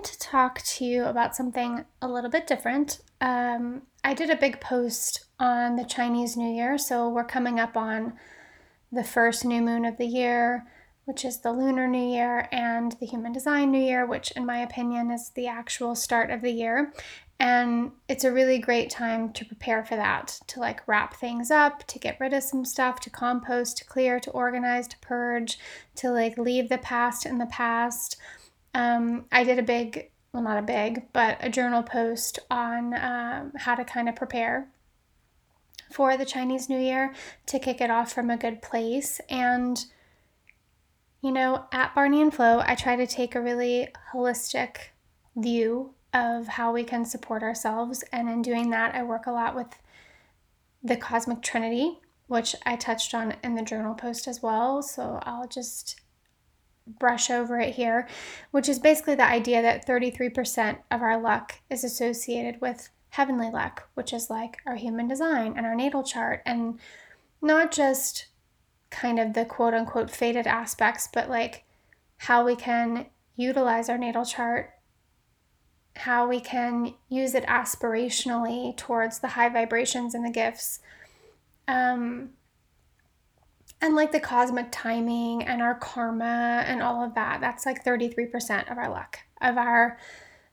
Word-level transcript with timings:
wanted 0.00 0.12
to 0.14 0.18
talk 0.18 0.62
to 0.62 0.82
you 0.82 1.04
about 1.04 1.36
something 1.36 1.84
a 2.00 2.08
little 2.08 2.30
bit 2.30 2.46
different. 2.46 3.00
Um, 3.20 3.82
I 4.02 4.14
did 4.14 4.30
a 4.30 4.36
big 4.36 4.58
post 4.58 5.26
on 5.38 5.76
the 5.76 5.84
Chinese 5.84 6.38
New 6.38 6.50
Year, 6.50 6.78
so 6.78 7.10
we're 7.10 7.22
coming 7.22 7.60
up 7.60 7.76
on 7.76 8.14
the 8.90 9.04
first 9.04 9.44
new 9.44 9.60
moon 9.60 9.84
of 9.84 9.98
the 9.98 10.06
year, 10.06 10.64
which 11.04 11.22
is 11.22 11.40
the 11.40 11.52
Lunar 11.52 11.86
New 11.86 12.14
Year, 12.14 12.48
and 12.50 12.92
the 12.92 13.04
Human 13.04 13.34
Design 13.34 13.70
New 13.70 13.82
Year, 13.82 14.06
which, 14.06 14.30
in 14.30 14.46
my 14.46 14.60
opinion, 14.60 15.10
is 15.10 15.32
the 15.34 15.48
actual 15.48 15.94
start 15.94 16.30
of 16.30 16.40
the 16.40 16.52
year. 16.52 16.94
And 17.38 17.92
it's 18.08 18.24
a 18.24 18.32
really 18.32 18.58
great 18.58 18.88
time 18.88 19.34
to 19.34 19.44
prepare 19.44 19.84
for 19.84 19.96
that, 19.96 20.40
to 20.46 20.60
like 20.60 20.80
wrap 20.88 21.12
things 21.12 21.50
up, 21.50 21.86
to 21.88 21.98
get 21.98 22.18
rid 22.18 22.32
of 22.32 22.42
some 22.42 22.64
stuff, 22.64 23.00
to 23.00 23.10
compost, 23.10 23.76
to 23.78 23.84
clear, 23.84 24.18
to 24.20 24.30
organize, 24.30 24.88
to 24.88 24.98
purge, 25.00 25.58
to 25.96 26.10
like 26.10 26.38
leave 26.38 26.70
the 26.70 26.78
past 26.78 27.26
in 27.26 27.36
the 27.36 27.46
past. 27.46 28.16
Um, 28.74 29.24
I 29.32 29.44
did 29.44 29.58
a 29.58 29.62
big, 29.62 30.10
well, 30.32 30.42
not 30.42 30.58
a 30.58 30.62
big, 30.62 31.12
but 31.12 31.38
a 31.40 31.50
journal 31.50 31.82
post 31.82 32.38
on 32.50 32.94
um, 32.94 33.52
how 33.56 33.74
to 33.74 33.84
kind 33.84 34.08
of 34.08 34.16
prepare 34.16 34.68
for 35.92 36.16
the 36.16 36.24
Chinese 36.24 36.68
New 36.68 36.78
Year 36.78 37.14
to 37.46 37.58
kick 37.58 37.80
it 37.80 37.90
off 37.90 38.12
from 38.12 38.30
a 38.30 38.36
good 38.36 38.62
place. 38.62 39.20
And, 39.28 39.84
you 41.20 41.32
know, 41.32 41.64
at 41.72 41.94
Barney 41.94 42.22
and 42.22 42.32
Flo, 42.32 42.62
I 42.64 42.74
try 42.74 42.96
to 42.96 43.06
take 43.06 43.34
a 43.34 43.40
really 43.40 43.88
holistic 44.12 44.76
view 45.36 45.94
of 46.12 46.46
how 46.46 46.72
we 46.72 46.84
can 46.84 47.04
support 47.04 47.42
ourselves. 47.42 48.04
And 48.12 48.28
in 48.28 48.42
doing 48.42 48.70
that, 48.70 48.94
I 48.94 49.02
work 49.02 49.26
a 49.26 49.32
lot 49.32 49.54
with 49.54 49.68
the 50.82 50.96
Cosmic 50.96 51.42
Trinity, 51.42 51.98
which 52.26 52.54
I 52.64 52.76
touched 52.76 53.14
on 53.14 53.34
in 53.42 53.54
the 53.54 53.62
journal 53.62 53.94
post 53.94 54.26
as 54.28 54.42
well. 54.42 54.82
So 54.82 55.20
I'll 55.24 55.48
just 55.48 56.00
brush 56.86 57.30
over 57.30 57.58
it 57.60 57.74
here, 57.74 58.08
which 58.50 58.68
is 58.68 58.78
basically 58.78 59.14
the 59.14 59.26
idea 59.26 59.62
that 59.62 59.86
33% 59.86 60.78
of 60.90 61.02
our 61.02 61.20
luck 61.20 61.60
is 61.68 61.84
associated 61.84 62.60
with 62.60 62.90
heavenly 63.10 63.50
luck, 63.50 63.88
which 63.94 64.12
is 64.12 64.30
like 64.30 64.58
our 64.66 64.76
human 64.76 65.08
design 65.08 65.54
and 65.56 65.66
our 65.66 65.74
natal 65.74 66.02
chart, 66.02 66.42
and 66.46 66.78
not 67.42 67.72
just 67.72 68.26
kind 68.90 69.18
of 69.18 69.34
the 69.34 69.44
quote 69.44 69.74
unquote 69.74 70.10
faded 70.10 70.46
aspects, 70.46 71.08
but 71.12 71.30
like 71.30 71.64
how 72.18 72.44
we 72.44 72.56
can 72.56 73.06
utilize 73.36 73.88
our 73.88 73.98
natal 73.98 74.24
chart 74.24 74.74
how 75.96 76.26
we 76.26 76.40
can 76.40 76.94
use 77.08 77.34
it 77.34 77.44
aspirationally 77.46 78.76
towards 78.76 79.18
the 79.18 79.28
high 79.28 79.48
vibrations 79.48 80.14
and 80.14 80.24
the 80.24 80.30
gifts. 80.30 80.80
Um, 81.68 82.30
and 83.80 83.94
like 83.94 84.12
the 84.12 84.20
cosmic 84.20 84.68
timing 84.70 85.42
and 85.42 85.62
our 85.62 85.74
karma 85.74 86.64
and 86.66 86.82
all 86.82 87.02
of 87.02 87.14
that, 87.14 87.40
that's 87.40 87.64
like 87.64 87.84
33% 87.84 88.70
of 88.70 88.76
our 88.76 88.90
luck, 88.90 89.20
of 89.40 89.56
our 89.56 89.98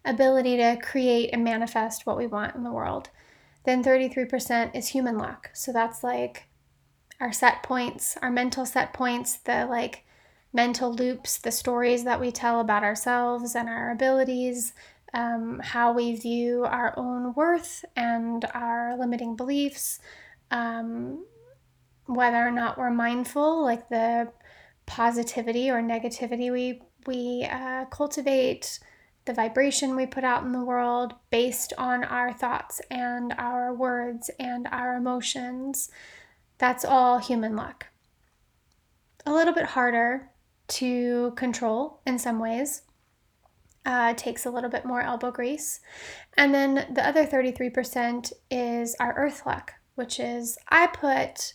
ability 0.06 0.58
to 0.58 0.78
create 0.82 1.32
and 1.34 1.44
manifest 1.44 2.06
what 2.06 2.18
we 2.18 2.28
want 2.28 2.56
in 2.56 2.64
the 2.64 2.72
world. 2.72 3.10
Then 3.66 3.84
33% 3.84 4.76
is 4.76 4.88
human 4.88 5.18
luck. 5.18 5.50
So 5.54 5.74
that's 5.74 6.04
like 6.04 6.48
our 7.20 7.34
set 7.34 7.64
points, 7.64 8.18
our 8.22 8.32
mental 8.32 8.66
set 8.66 8.94
points, 8.94 9.36
the 9.38 9.66
like 9.66 10.06
mental 10.54 10.94
loops, 10.94 11.38
the 11.38 11.52
stories 11.52 12.06
that 12.06 12.22
we 12.22 12.32
tell 12.32 12.62
about 12.62 12.84
ourselves 12.84 13.56
and 13.56 13.68
our 13.68 13.92
abilities, 13.92 14.72
um, 15.14 15.60
how 15.64 15.92
we 15.92 16.16
view 16.16 16.64
our 16.64 16.94
own 16.98 17.34
worth 17.34 17.84
and 17.96 18.46
our 18.54 18.98
limiting 18.98 19.36
beliefs, 19.36 20.00
um, 20.52 21.26
whether 22.08 22.38
or 22.38 22.52
not 22.52 22.78
we're 22.78 22.90
mindful, 22.90 23.64
like 23.64 23.90
the 23.90 24.32
positivity 24.86 25.70
or 25.70 25.82
negativity 25.82 26.52
we 26.52 26.82
we 27.06 27.48
uh, 27.50 27.86
cultivate, 27.86 28.80
the 29.26 29.34
vibration 29.34 29.96
we 29.96 30.06
put 30.06 30.24
out 30.26 30.44
in 30.44 30.52
the 30.52 30.64
world 30.64 31.14
based 31.30 31.72
on 31.78 32.04
our 32.04 32.34
thoughts 32.34 32.82
and 32.92 33.34
our 33.38 33.74
words 33.74 34.30
and 34.40 34.68
our 34.72 34.96
emotions. 34.96 35.90
That's 36.58 36.84
all 36.84 37.20
human 37.20 37.56
luck. 37.56 37.88
A 39.26 39.32
little 39.32 39.54
bit 39.54 39.66
harder 39.66 40.30
to 40.68 41.32
control 41.38 42.02
in 42.06 42.20
some 42.20 42.40
ways 42.40 42.82
uh, 43.88 44.14
takes 44.16 44.46
a 44.46 44.52
little 44.52 44.70
bit 44.70 44.86
more 44.86 45.02
elbow 45.02 45.32
grease. 45.32 45.80
And 46.36 46.54
then 46.54 46.94
the 46.94 47.08
other 47.08 47.26
33% 47.26 48.34
is 48.52 48.96
our 49.00 49.14
earth 49.18 49.46
luck, 49.46 49.74
which 49.96 50.20
is 50.20 50.58
I 50.70 50.88
put 50.88 51.54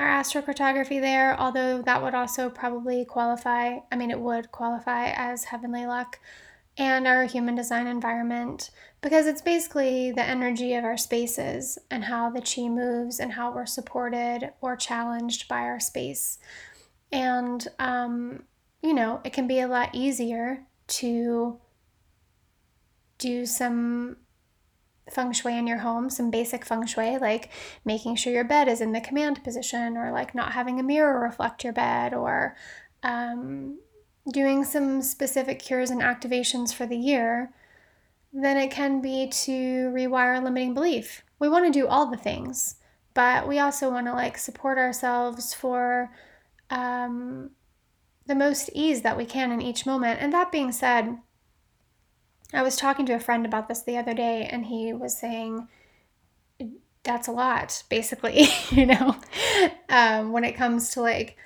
our 0.00 0.08
astrocartography 0.08 1.00
there, 1.00 1.38
although 1.38 1.82
that 1.82 2.02
would 2.02 2.14
also 2.14 2.48
probably 2.48 3.04
qualify, 3.04 3.78
I 3.92 3.96
mean, 3.96 4.10
it 4.10 4.18
would 4.18 4.50
qualify 4.50 5.10
as 5.10 5.44
heavenly 5.44 5.86
luck, 5.86 6.18
and 6.78 7.06
our 7.06 7.24
human 7.24 7.54
design 7.54 7.86
environment, 7.86 8.70
because 9.02 9.26
it's 9.26 9.42
basically 9.42 10.12
the 10.12 10.22
energy 10.22 10.74
of 10.74 10.84
our 10.84 10.96
spaces 10.96 11.78
and 11.90 12.04
how 12.04 12.30
the 12.30 12.40
chi 12.40 12.68
moves 12.68 13.20
and 13.20 13.32
how 13.32 13.52
we're 13.52 13.66
supported 13.66 14.52
or 14.62 14.76
challenged 14.76 15.46
by 15.48 15.60
our 15.60 15.80
space. 15.80 16.38
And, 17.12 17.66
um, 17.78 18.44
you 18.82 18.94
know, 18.94 19.20
it 19.24 19.32
can 19.34 19.46
be 19.46 19.60
a 19.60 19.68
lot 19.68 19.94
easier 19.94 20.64
to 20.86 21.58
do 23.18 23.44
some 23.44 24.16
feng 25.12 25.32
shui 25.32 25.56
in 25.56 25.66
your 25.66 25.78
home, 25.78 26.10
some 26.10 26.30
basic 26.30 26.64
feng 26.64 26.86
shui, 26.86 27.18
like 27.18 27.50
making 27.84 28.16
sure 28.16 28.32
your 28.32 28.44
bed 28.44 28.68
is 28.68 28.80
in 28.80 28.92
the 28.92 29.00
command 29.00 29.42
position, 29.44 29.96
or 29.96 30.12
like 30.12 30.34
not 30.34 30.52
having 30.52 30.78
a 30.78 30.82
mirror 30.82 31.20
reflect 31.20 31.64
your 31.64 31.72
bed, 31.72 32.14
or 32.14 32.56
um, 33.02 33.78
doing 34.32 34.64
some 34.64 35.02
specific 35.02 35.58
cures 35.58 35.90
and 35.90 36.02
activations 36.02 36.72
for 36.72 36.86
the 36.86 36.96
year, 36.96 37.52
then 38.32 38.56
it 38.56 38.70
can 38.70 39.00
be 39.00 39.28
to 39.28 39.90
rewire 39.90 40.42
limiting 40.42 40.74
belief. 40.74 41.22
We 41.38 41.48
want 41.48 41.66
to 41.66 41.78
do 41.78 41.88
all 41.88 42.06
the 42.06 42.16
things, 42.16 42.76
but 43.14 43.48
we 43.48 43.58
also 43.58 43.90
want 43.90 44.06
to 44.06 44.12
like 44.12 44.38
support 44.38 44.78
ourselves 44.78 45.54
for 45.54 46.10
um, 46.70 47.50
the 48.26 48.34
most 48.34 48.70
ease 48.74 49.02
that 49.02 49.16
we 49.16 49.24
can 49.24 49.50
in 49.50 49.60
each 49.60 49.86
moment. 49.86 50.20
And 50.20 50.32
that 50.32 50.52
being 50.52 50.70
said, 50.70 51.18
I 52.52 52.62
was 52.62 52.76
talking 52.76 53.06
to 53.06 53.14
a 53.14 53.20
friend 53.20 53.46
about 53.46 53.68
this 53.68 53.82
the 53.82 53.96
other 53.96 54.14
day, 54.14 54.48
and 54.50 54.66
he 54.66 54.92
was 54.92 55.16
saying, 55.16 55.68
that's 57.02 57.28
a 57.28 57.32
lot, 57.32 57.82
basically, 57.88 58.48
you 58.70 58.86
know, 58.86 59.16
um, 59.88 60.32
when 60.32 60.44
it 60.44 60.56
comes 60.56 60.90
to 60.90 61.00
like 61.00 61.36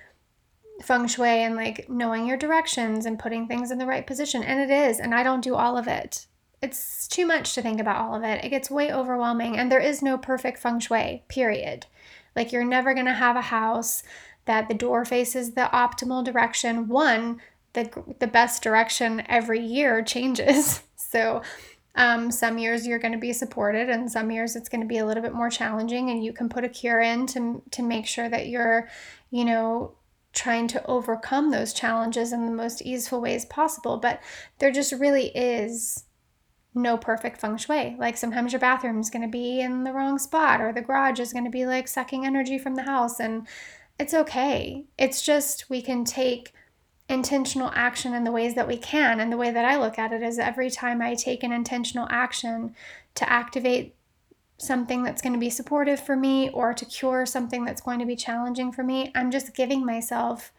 feng 0.82 1.06
shui 1.06 1.28
and 1.28 1.54
like 1.54 1.88
knowing 1.88 2.26
your 2.26 2.36
directions 2.36 3.06
and 3.06 3.18
putting 3.18 3.46
things 3.46 3.70
in 3.70 3.78
the 3.78 3.86
right 3.86 4.06
position. 4.06 4.42
And 4.42 4.60
it 4.60 4.74
is, 4.74 4.98
and 4.98 5.14
I 5.14 5.22
don't 5.22 5.44
do 5.44 5.54
all 5.54 5.76
of 5.76 5.86
it. 5.86 6.26
It's 6.62 7.06
too 7.06 7.26
much 7.26 7.54
to 7.54 7.62
think 7.62 7.80
about 7.80 8.00
all 8.00 8.14
of 8.14 8.24
it. 8.24 8.44
It 8.44 8.48
gets 8.48 8.70
way 8.70 8.92
overwhelming, 8.92 9.56
and 9.56 9.70
there 9.70 9.80
is 9.80 10.02
no 10.02 10.16
perfect 10.16 10.58
feng 10.58 10.80
shui, 10.80 11.22
period. 11.28 11.86
Like, 12.34 12.52
you're 12.52 12.64
never 12.64 12.94
going 12.94 13.06
to 13.06 13.12
have 13.12 13.36
a 13.36 13.42
house 13.42 14.02
that 14.46 14.68
the 14.68 14.74
door 14.74 15.04
faces 15.04 15.52
the 15.52 15.68
optimal 15.72 16.24
direction. 16.24 16.88
One, 16.88 17.40
the, 17.74 17.90
the 18.18 18.26
best 18.26 18.62
direction 18.62 19.22
every 19.28 19.60
year 19.60 20.02
changes. 20.04 20.82
So, 21.14 21.42
um, 21.96 22.32
some 22.32 22.58
years 22.58 22.88
you're 22.88 22.98
going 22.98 23.12
to 23.12 23.18
be 23.18 23.32
supported, 23.32 23.88
and 23.88 24.10
some 24.10 24.32
years 24.32 24.56
it's 24.56 24.68
going 24.68 24.80
to 24.80 24.86
be 24.86 24.98
a 24.98 25.06
little 25.06 25.22
bit 25.22 25.32
more 25.32 25.48
challenging, 25.48 26.10
and 26.10 26.24
you 26.24 26.32
can 26.32 26.48
put 26.48 26.64
a 26.64 26.68
cure 26.68 27.00
in 27.00 27.26
to, 27.28 27.62
to 27.70 27.82
make 27.84 28.04
sure 28.04 28.28
that 28.28 28.48
you're, 28.48 28.88
you 29.30 29.44
know, 29.44 29.94
trying 30.32 30.66
to 30.66 30.84
overcome 30.86 31.52
those 31.52 31.72
challenges 31.72 32.32
in 32.32 32.46
the 32.46 32.50
most 32.50 32.82
easeful 32.82 33.20
ways 33.20 33.44
possible. 33.44 33.98
But 33.98 34.20
there 34.58 34.72
just 34.72 34.92
really 34.92 35.26
is 35.36 36.02
no 36.74 36.96
perfect 36.96 37.40
feng 37.40 37.58
shui. 37.58 37.94
Like 37.96 38.16
sometimes 38.16 38.52
your 38.52 38.58
bathroom 38.58 38.98
is 38.98 39.08
going 39.08 39.22
to 39.22 39.28
be 39.28 39.60
in 39.60 39.84
the 39.84 39.92
wrong 39.92 40.18
spot, 40.18 40.60
or 40.60 40.72
the 40.72 40.82
garage 40.82 41.20
is 41.20 41.32
going 41.32 41.44
to 41.44 41.50
be 41.50 41.64
like 41.64 41.86
sucking 41.86 42.26
energy 42.26 42.58
from 42.58 42.74
the 42.74 42.82
house, 42.82 43.20
and 43.20 43.46
it's 44.00 44.14
okay. 44.14 44.86
It's 44.98 45.22
just 45.22 45.70
we 45.70 45.80
can 45.80 46.04
take 46.04 46.52
intentional 47.08 47.70
action 47.74 48.14
in 48.14 48.24
the 48.24 48.32
ways 48.32 48.54
that 48.54 48.68
we 48.68 48.76
can. 48.76 49.20
And 49.20 49.30
the 49.30 49.36
way 49.36 49.50
that 49.50 49.64
I 49.64 49.76
look 49.76 49.98
at 49.98 50.12
it 50.12 50.22
is 50.22 50.38
every 50.38 50.70
time 50.70 51.02
I 51.02 51.14
take 51.14 51.42
an 51.42 51.52
intentional 51.52 52.08
action 52.10 52.74
to 53.16 53.30
activate 53.30 53.94
something 54.56 55.02
that's 55.02 55.20
going 55.20 55.32
to 55.32 55.38
be 55.38 55.50
supportive 55.50 56.00
for 56.00 56.16
me 56.16 56.48
or 56.50 56.72
to 56.72 56.84
cure 56.84 57.26
something 57.26 57.64
that's 57.64 57.82
going 57.82 57.98
to 57.98 58.06
be 58.06 58.16
challenging 58.16 58.72
for 58.72 58.82
me, 58.82 59.12
I'm 59.14 59.30
just 59.30 59.54
giving 59.54 59.84
myself 59.84 60.52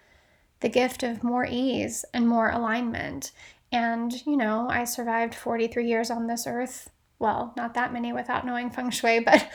the 0.60 0.70
gift 0.70 1.04
of 1.04 1.24
more 1.24 1.46
ease 1.46 2.06
and 2.14 2.28
more 2.28 2.50
alignment. 2.50 3.32
And, 3.72 4.26
you 4.26 4.38
know, 4.38 4.68
I 4.70 4.84
survived 4.84 5.36
43 5.36 5.88
years 5.88 6.12
on 6.12 6.28
this 6.28 6.46
earth. 6.46 6.90
Well, 7.18 7.54
not 7.58 7.74
that 7.74 7.94
many 7.94 8.14
without 8.14 8.46
knowing 8.46 8.70
feng 8.70 8.90
shui, 8.92 9.20
but 9.26 9.50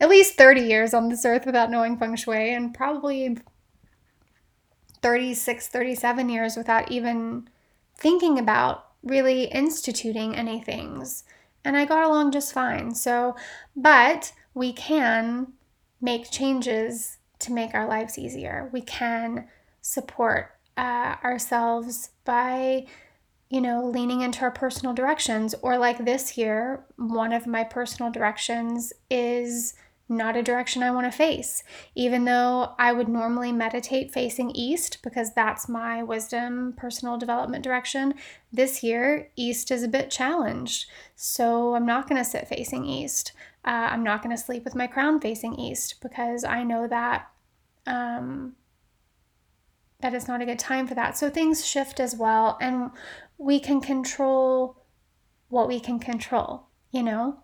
at 0.00 0.08
least 0.08 0.36
30 0.36 0.62
years 0.62 0.94
on 0.94 1.08
this 1.08 1.24
earth 1.24 1.46
without 1.46 1.70
knowing 1.70 1.96
feng 1.96 2.16
shui, 2.16 2.54
and 2.54 2.74
probably 2.74 3.36
36, 5.02 5.68
37 5.68 6.28
years 6.28 6.56
without 6.56 6.90
even 6.90 7.48
thinking 7.96 8.38
about 8.38 8.86
really 9.02 9.44
instituting 9.44 10.34
any 10.34 10.60
things. 10.60 11.24
And 11.64 11.76
I 11.76 11.84
got 11.84 12.04
along 12.04 12.32
just 12.32 12.52
fine. 12.52 12.94
So, 12.94 13.36
but 13.76 14.32
we 14.54 14.72
can 14.72 15.52
make 16.00 16.30
changes 16.30 17.18
to 17.40 17.52
make 17.52 17.74
our 17.74 17.86
lives 17.86 18.18
easier. 18.18 18.68
We 18.72 18.80
can 18.80 19.48
support 19.80 20.56
uh, 20.76 21.16
ourselves 21.22 22.10
by 22.24 22.86
you 23.52 23.60
know, 23.60 23.84
leaning 23.84 24.22
into 24.22 24.40
our 24.40 24.50
personal 24.50 24.94
directions. 24.94 25.54
Or 25.60 25.76
like 25.76 26.06
this 26.06 26.38
year, 26.38 26.86
one 26.96 27.34
of 27.34 27.46
my 27.46 27.64
personal 27.64 28.10
directions 28.10 28.94
is 29.10 29.74
not 30.16 30.36
a 30.36 30.42
direction 30.42 30.82
I 30.82 30.90
want 30.90 31.10
to 31.10 31.16
face. 31.16 31.62
Even 31.94 32.24
though 32.24 32.74
I 32.78 32.92
would 32.92 33.08
normally 33.08 33.52
meditate 33.52 34.12
facing 34.12 34.50
east 34.50 34.98
because 35.02 35.34
that's 35.34 35.68
my 35.68 36.02
wisdom 36.02 36.74
personal 36.76 37.18
development 37.18 37.64
direction, 37.64 38.14
this 38.52 38.82
year 38.82 39.30
east 39.36 39.70
is 39.70 39.82
a 39.82 39.88
bit 39.88 40.10
challenged. 40.10 40.88
So 41.16 41.74
I'm 41.74 41.86
not 41.86 42.08
going 42.08 42.22
to 42.22 42.28
sit 42.28 42.48
facing 42.48 42.84
east. 42.84 43.32
Uh, 43.64 43.88
I'm 43.90 44.02
not 44.02 44.22
going 44.22 44.34
to 44.36 44.42
sleep 44.42 44.64
with 44.64 44.74
my 44.74 44.86
crown 44.86 45.20
facing 45.20 45.54
east 45.54 46.00
because 46.00 46.44
I 46.44 46.62
know 46.62 46.88
that 46.88 47.28
um, 47.86 48.54
that 50.00 50.14
is 50.14 50.28
not 50.28 50.42
a 50.42 50.46
good 50.46 50.58
time 50.58 50.86
for 50.86 50.94
that. 50.94 51.16
So 51.16 51.30
things 51.30 51.64
shift 51.64 52.00
as 52.00 52.16
well, 52.16 52.58
and 52.60 52.90
we 53.38 53.60
can 53.60 53.80
control 53.80 54.76
what 55.48 55.68
we 55.68 55.78
can 55.78 55.98
control, 55.98 56.64
you 56.90 57.02
know? 57.02 57.38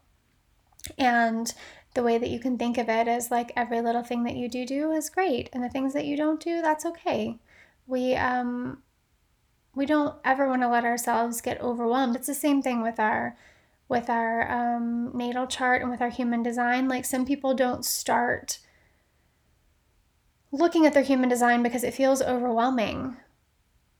And 0.96 1.52
the 1.98 2.04
way 2.04 2.16
that 2.16 2.30
you 2.30 2.38
can 2.38 2.56
think 2.56 2.78
of 2.78 2.88
it 2.88 3.08
is 3.08 3.28
like 3.28 3.50
every 3.56 3.80
little 3.80 4.04
thing 4.04 4.22
that 4.22 4.36
you 4.36 4.48
do 4.48 4.64
do 4.64 4.92
is 4.92 5.10
great, 5.10 5.50
and 5.52 5.64
the 5.64 5.68
things 5.68 5.92
that 5.94 6.04
you 6.04 6.16
don't 6.16 6.38
do, 6.38 6.62
that's 6.62 6.86
okay. 6.86 7.40
We, 7.88 8.14
um, 8.14 8.84
we 9.74 9.84
don't 9.84 10.14
ever 10.24 10.48
want 10.48 10.62
to 10.62 10.68
let 10.68 10.84
ourselves 10.84 11.40
get 11.40 11.60
overwhelmed. 11.60 12.14
It's 12.14 12.28
the 12.28 12.34
same 12.34 12.62
thing 12.62 12.82
with 12.82 13.00
our 13.00 13.36
with 13.88 14.08
our 14.08 14.48
um, 14.48 15.10
natal 15.12 15.48
chart 15.48 15.82
and 15.82 15.90
with 15.90 16.00
our 16.00 16.08
human 16.08 16.40
design. 16.40 16.86
Like 16.86 17.04
some 17.04 17.26
people 17.26 17.52
don't 17.52 17.84
start 17.84 18.60
looking 20.52 20.86
at 20.86 20.94
their 20.94 21.02
human 21.02 21.28
design 21.28 21.64
because 21.64 21.82
it 21.82 21.94
feels 21.94 22.22
overwhelming. 22.22 23.16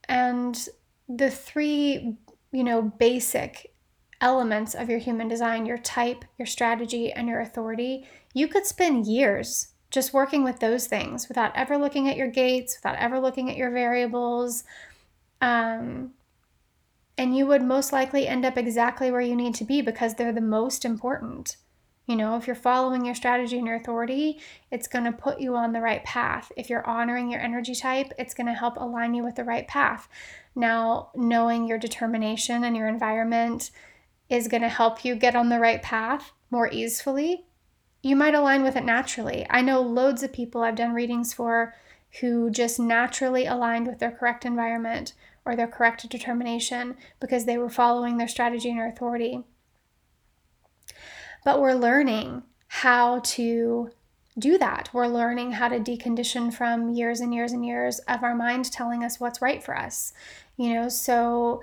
And 0.08 0.68
the 1.08 1.30
three, 1.30 2.16
you 2.52 2.62
know, 2.62 2.80
basic 2.80 3.72
elements 4.20 4.74
of 4.74 4.88
your 4.88 4.98
human 4.98 5.28
design 5.28 5.66
your 5.66 5.78
type, 5.78 6.24
your 6.36 6.46
strategy, 6.46 7.12
and 7.12 7.28
your 7.28 7.40
authority 7.40 8.06
you 8.38 8.48
could 8.48 8.66
spend 8.66 9.06
years 9.06 9.68
just 9.90 10.12
working 10.12 10.44
with 10.44 10.60
those 10.60 10.86
things 10.86 11.28
without 11.28 11.52
ever 11.56 11.78
looking 11.78 12.08
at 12.08 12.16
your 12.16 12.28
gates, 12.28 12.76
without 12.76 12.98
ever 12.98 13.18
looking 13.18 13.50
at 13.50 13.56
your 13.56 13.70
variables. 13.70 14.64
Um, 15.40 16.12
and 17.16 17.36
you 17.36 17.46
would 17.46 17.62
most 17.62 17.92
likely 17.92 18.28
end 18.28 18.44
up 18.44 18.58
exactly 18.58 19.10
where 19.10 19.20
you 19.20 19.34
need 19.34 19.54
to 19.56 19.64
be 19.64 19.80
because 19.80 20.14
they're 20.14 20.32
the 20.32 20.40
most 20.40 20.84
important. 20.84 21.56
You 22.06 22.16
know, 22.16 22.36
if 22.36 22.46
you're 22.46 22.56
following 22.56 23.04
your 23.04 23.14
strategy 23.14 23.58
and 23.58 23.66
your 23.66 23.76
authority, 23.76 24.38
it's 24.70 24.88
going 24.88 25.04
to 25.04 25.12
put 25.12 25.40
you 25.40 25.56
on 25.56 25.72
the 25.72 25.80
right 25.80 26.04
path. 26.04 26.52
If 26.56 26.70
you're 26.70 26.86
honoring 26.86 27.30
your 27.30 27.40
energy 27.40 27.74
type, 27.74 28.12
it's 28.18 28.34
going 28.34 28.46
to 28.46 28.54
help 28.54 28.76
align 28.76 29.14
you 29.14 29.24
with 29.24 29.36
the 29.36 29.44
right 29.44 29.66
path. 29.66 30.08
Now, 30.54 31.10
knowing 31.14 31.66
your 31.66 31.78
determination 31.78 32.64
and 32.64 32.76
your 32.76 32.88
environment 32.88 33.70
is 34.28 34.48
going 34.48 34.62
to 34.62 34.68
help 34.68 35.04
you 35.04 35.14
get 35.14 35.36
on 35.36 35.48
the 35.48 35.60
right 35.60 35.82
path 35.82 36.32
more 36.50 36.70
easily. 36.70 37.44
You 38.02 38.16
might 38.16 38.34
align 38.34 38.62
with 38.62 38.76
it 38.76 38.84
naturally. 38.84 39.46
I 39.50 39.62
know 39.62 39.80
loads 39.80 40.22
of 40.22 40.32
people 40.32 40.62
I've 40.62 40.76
done 40.76 40.92
readings 40.92 41.32
for 41.32 41.74
who 42.20 42.50
just 42.50 42.78
naturally 42.78 43.46
aligned 43.46 43.86
with 43.86 43.98
their 43.98 44.10
correct 44.10 44.44
environment 44.44 45.14
or 45.44 45.56
their 45.56 45.66
correct 45.66 46.08
determination 46.08 46.96
because 47.20 47.44
they 47.44 47.58
were 47.58 47.70
following 47.70 48.16
their 48.16 48.28
strategy 48.28 48.70
and 48.70 48.78
their 48.78 48.88
authority 48.88 49.44
but 51.44 51.60
we're 51.60 51.74
learning 51.74 52.42
how 52.66 53.20
to 53.20 53.90
do 54.38 54.58
that. 54.58 54.90
We're 54.92 55.06
learning 55.06 55.52
how 55.52 55.68
to 55.68 55.80
decondition 55.80 56.52
from 56.52 56.90
years 56.90 57.20
and 57.20 57.34
years 57.34 57.52
and 57.52 57.64
years 57.64 57.98
of 58.00 58.22
our 58.22 58.34
mind 58.34 58.70
telling 58.70 59.02
us 59.02 59.18
what's 59.18 59.42
right 59.42 59.62
for 59.62 59.76
us. 59.76 60.12
You 60.56 60.74
know, 60.74 60.88
so 60.88 61.62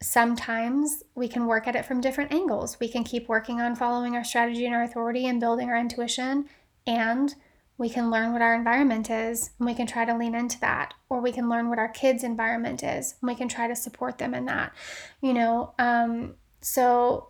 sometimes 0.00 1.02
we 1.14 1.28
can 1.28 1.46
work 1.46 1.66
at 1.66 1.76
it 1.76 1.84
from 1.84 2.00
different 2.00 2.32
angles. 2.32 2.78
We 2.80 2.88
can 2.88 3.04
keep 3.04 3.28
working 3.28 3.60
on 3.60 3.76
following 3.76 4.14
our 4.14 4.24
strategy 4.24 4.66
and 4.66 4.74
our 4.74 4.82
authority 4.82 5.26
and 5.26 5.40
building 5.40 5.68
our 5.70 5.78
intuition, 5.78 6.48
and 6.86 7.34
we 7.78 7.90
can 7.90 8.10
learn 8.10 8.32
what 8.32 8.42
our 8.42 8.54
environment 8.54 9.10
is 9.10 9.50
and 9.58 9.66
we 9.66 9.74
can 9.74 9.86
try 9.86 10.04
to 10.04 10.16
lean 10.16 10.34
into 10.34 10.58
that. 10.60 10.94
Or 11.08 11.20
we 11.20 11.32
can 11.32 11.48
learn 11.48 11.68
what 11.68 11.78
our 11.78 11.88
kids' 11.88 12.24
environment 12.24 12.82
is 12.82 13.16
and 13.20 13.28
we 13.28 13.34
can 13.34 13.48
try 13.48 13.68
to 13.68 13.76
support 13.76 14.18
them 14.18 14.34
in 14.34 14.46
that. 14.46 14.72
You 15.20 15.34
know, 15.34 15.74
um, 15.78 16.36
so 16.60 17.28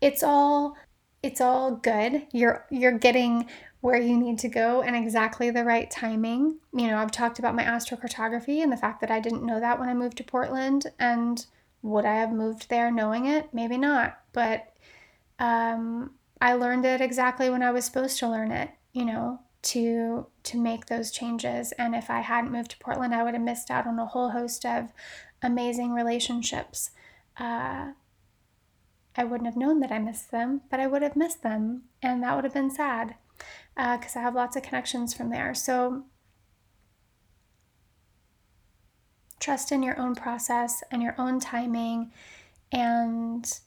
it's 0.00 0.22
all 0.22 0.76
it's 1.22 1.40
all 1.40 1.76
good. 1.76 2.26
You're 2.32 2.66
you're 2.70 2.98
getting 2.98 3.46
where 3.80 4.00
you 4.00 4.16
need 4.16 4.38
to 4.38 4.48
go 4.48 4.82
and 4.82 4.96
exactly 4.96 5.50
the 5.50 5.64
right 5.64 5.90
timing. 5.90 6.58
You 6.72 6.88
know, 6.88 6.96
I've 6.96 7.10
talked 7.10 7.38
about 7.38 7.54
my 7.54 7.64
astrocartography 7.64 8.62
and 8.62 8.72
the 8.72 8.76
fact 8.76 9.00
that 9.00 9.10
I 9.10 9.20
didn't 9.20 9.44
know 9.44 9.60
that 9.60 9.78
when 9.78 9.88
I 9.88 9.94
moved 9.94 10.16
to 10.18 10.24
Portland 10.24 10.86
and 10.98 11.44
would 11.84 12.06
I 12.06 12.14
have 12.14 12.32
moved 12.32 12.70
there 12.70 12.90
knowing 12.90 13.26
it? 13.26 13.52
Maybe 13.52 13.76
not, 13.76 14.18
but 14.32 14.72
um, 15.38 16.12
I 16.40 16.54
learned 16.54 16.86
it 16.86 17.02
exactly 17.02 17.50
when 17.50 17.62
I 17.62 17.72
was 17.72 17.84
supposed 17.84 18.18
to 18.20 18.28
learn 18.28 18.50
it, 18.50 18.70
you 18.94 19.04
know, 19.04 19.40
to 19.64 20.26
to 20.44 20.58
make 20.58 20.86
those 20.86 21.10
changes. 21.10 21.72
And 21.72 21.94
if 21.94 22.08
I 22.08 22.20
hadn't 22.20 22.52
moved 22.52 22.70
to 22.70 22.78
Portland, 22.78 23.14
I 23.14 23.22
would 23.22 23.34
have 23.34 23.42
missed 23.42 23.70
out 23.70 23.86
on 23.86 23.98
a 23.98 24.06
whole 24.06 24.30
host 24.30 24.64
of 24.64 24.92
amazing 25.42 25.92
relationships. 25.92 26.90
Uh, 27.38 27.92
I 29.14 29.24
wouldn't 29.24 29.46
have 29.46 29.56
known 29.56 29.80
that 29.80 29.92
I 29.92 29.98
missed 29.98 30.30
them, 30.30 30.62
but 30.70 30.80
I 30.80 30.86
would 30.86 31.02
have 31.02 31.16
missed 31.16 31.42
them, 31.42 31.82
and 32.02 32.22
that 32.22 32.34
would 32.34 32.44
have 32.44 32.54
been 32.54 32.70
sad 32.70 33.16
because 33.76 34.16
uh, 34.16 34.20
I 34.20 34.22
have 34.22 34.34
lots 34.34 34.56
of 34.56 34.62
connections 34.62 35.12
from 35.12 35.28
there. 35.28 35.52
So 35.52 36.04
trust 39.44 39.70
in 39.70 39.82
your 39.82 39.98
own 40.00 40.14
process 40.14 40.82
and 40.90 41.02
your 41.02 41.14
own 41.18 41.38
timing, 41.38 42.10
and 42.72 43.60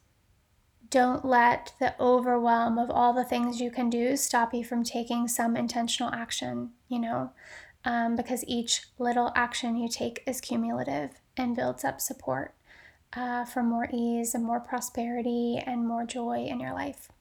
don't 0.89 1.23
let 1.23 1.73
the 1.79 1.93
overwhelm 1.99 2.77
of 2.77 2.89
all 2.89 3.13
the 3.13 3.23
things 3.23 3.61
you 3.61 3.69
can 3.69 3.89
do 3.89 4.15
stop 4.17 4.53
you 4.53 4.63
from 4.63 4.83
taking 4.83 5.27
some 5.27 5.55
intentional 5.55 6.11
action, 6.13 6.71
you 6.87 6.99
know, 6.99 7.31
um, 7.85 8.15
because 8.15 8.43
each 8.47 8.87
little 8.97 9.31
action 9.35 9.77
you 9.77 9.87
take 9.87 10.23
is 10.25 10.41
cumulative 10.41 11.11
and 11.35 11.55
builds 11.55 11.83
up 11.83 12.01
support 12.01 12.55
uh, 13.13 13.45
for 13.45 13.61
more 13.61 13.87
ease 13.93 14.33
and 14.33 14.43
more 14.43 14.59
prosperity 14.59 15.61
and 15.65 15.87
more 15.87 16.05
joy 16.05 16.45
in 16.45 16.59
your 16.59 16.73
life. 16.73 17.11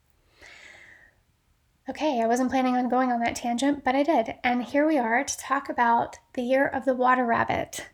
Okay, 1.88 2.20
I 2.20 2.26
wasn't 2.26 2.50
planning 2.50 2.74
on 2.74 2.88
going 2.88 3.12
on 3.12 3.20
that 3.20 3.36
tangent, 3.36 3.84
but 3.84 3.94
I 3.94 4.02
did. 4.02 4.34
And 4.42 4.64
here 4.64 4.86
we 4.86 4.98
are 4.98 5.22
to 5.22 5.38
talk 5.38 5.68
about 5.68 6.18
the 6.32 6.42
year 6.42 6.66
of 6.66 6.84
the 6.84 6.94
water 6.94 7.24
rabbit, 7.24 7.86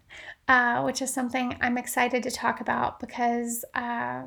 uh, 0.52 0.82
which 0.82 1.00
is 1.00 1.10
something 1.10 1.56
I'm 1.62 1.78
excited 1.78 2.22
to 2.25 2.31
talk 2.31 2.60
about 2.60 3.00
because 3.00 3.64
uh, 3.75 4.25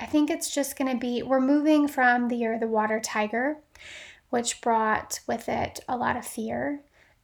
I 0.00 0.06
think 0.06 0.30
it's 0.30 0.54
just 0.54 0.78
going 0.78 0.90
to 0.90 0.98
be, 0.98 1.22
we're 1.22 1.42
moving 1.42 1.88
from 1.88 2.28
the 2.28 2.36
year 2.36 2.54
of 2.54 2.60
the 2.60 2.66
water 2.66 2.98
tiger, 2.98 3.58
which 4.30 4.62
brought 4.62 5.20
with 5.26 5.50
it 5.50 5.80
a 5.86 5.94
lot 5.98 6.16
of 6.16 6.24
fear 6.24 6.80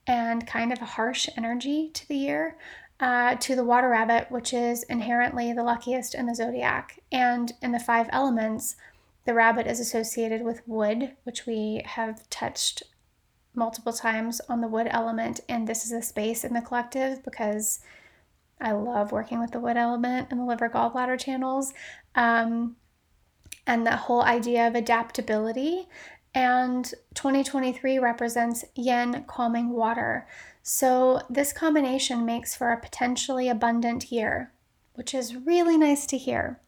and 0.06 0.46
kind 0.46 0.74
of 0.74 0.82
a 0.82 0.84
harsh 0.84 1.30
energy 1.38 1.88
to 1.94 2.06
the 2.06 2.16
year 2.16 2.58
uh, 3.00 3.36
to 3.36 3.56
the 3.56 3.64
water 3.64 3.88
rabbit, 3.88 4.30
which 4.30 4.52
is 4.52 4.82
inherently 4.82 5.54
the 5.54 5.62
luckiest 5.62 6.14
in 6.14 6.26
the 6.26 6.34
zodiac. 6.34 7.00
And 7.10 7.54
in 7.62 7.72
the 7.72 7.78
five 7.78 8.10
elements, 8.12 8.76
the 9.24 9.32
rabbit 9.32 9.66
is 9.66 9.80
associated 9.80 10.42
with 10.42 10.68
wood, 10.68 11.12
which 11.22 11.46
we 11.46 11.80
have 11.86 12.28
touched 12.28 12.82
multiple 13.54 13.94
times 13.94 14.42
on 14.50 14.60
the 14.60 14.68
wood 14.68 14.88
element. 14.90 15.40
And 15.48 15.66
this 15.66 15.86
is 15.86 15.92
a 15.92 16.02
space 16.02 16.44
in 16.44 16.52
the 16.52 16.60
collective 16.60 17.24
because 17.24 17.80
I 18.60 18.72
love 18.72 19.12
working 19.12 19.40
with 19.40 19.52
the 19.52 19.60
wood 19.60 19.76
element 19.76 20.28
and 20.30 20.40
the 20.40 20.44
liver 20.44 20.68
gallbladder 20.68 21.18
channels. 21.18 21.72
Um, 22.14 22.76
and 23.68 23.86
the 23.86 23.96
whole 23.96 24.22
idea 24.22 24.66
of 24.66 24.74
adaptability. 24.74 25.86
And 26.34 26.84
2023 27.14 27.98
represents 27.98 28.64
yin 28.74 29.24
calming 29.28 29.70
water. 29.70 30.26
So, 30.62 31.20
this 31.30 31.52
combination 31.52 32.24
makes 32.24 32.54
for 32.54 32.70
a 32.70 32.80
potentially 32.80 33.48
abundant 33.48 34.10
year, 34.10 34.52
which 34.94 35.14
is 35.14 35.36
really 35.36 35.78
nice 35.78 36.06
to 36.06 36.18
hear. 36.18 36.60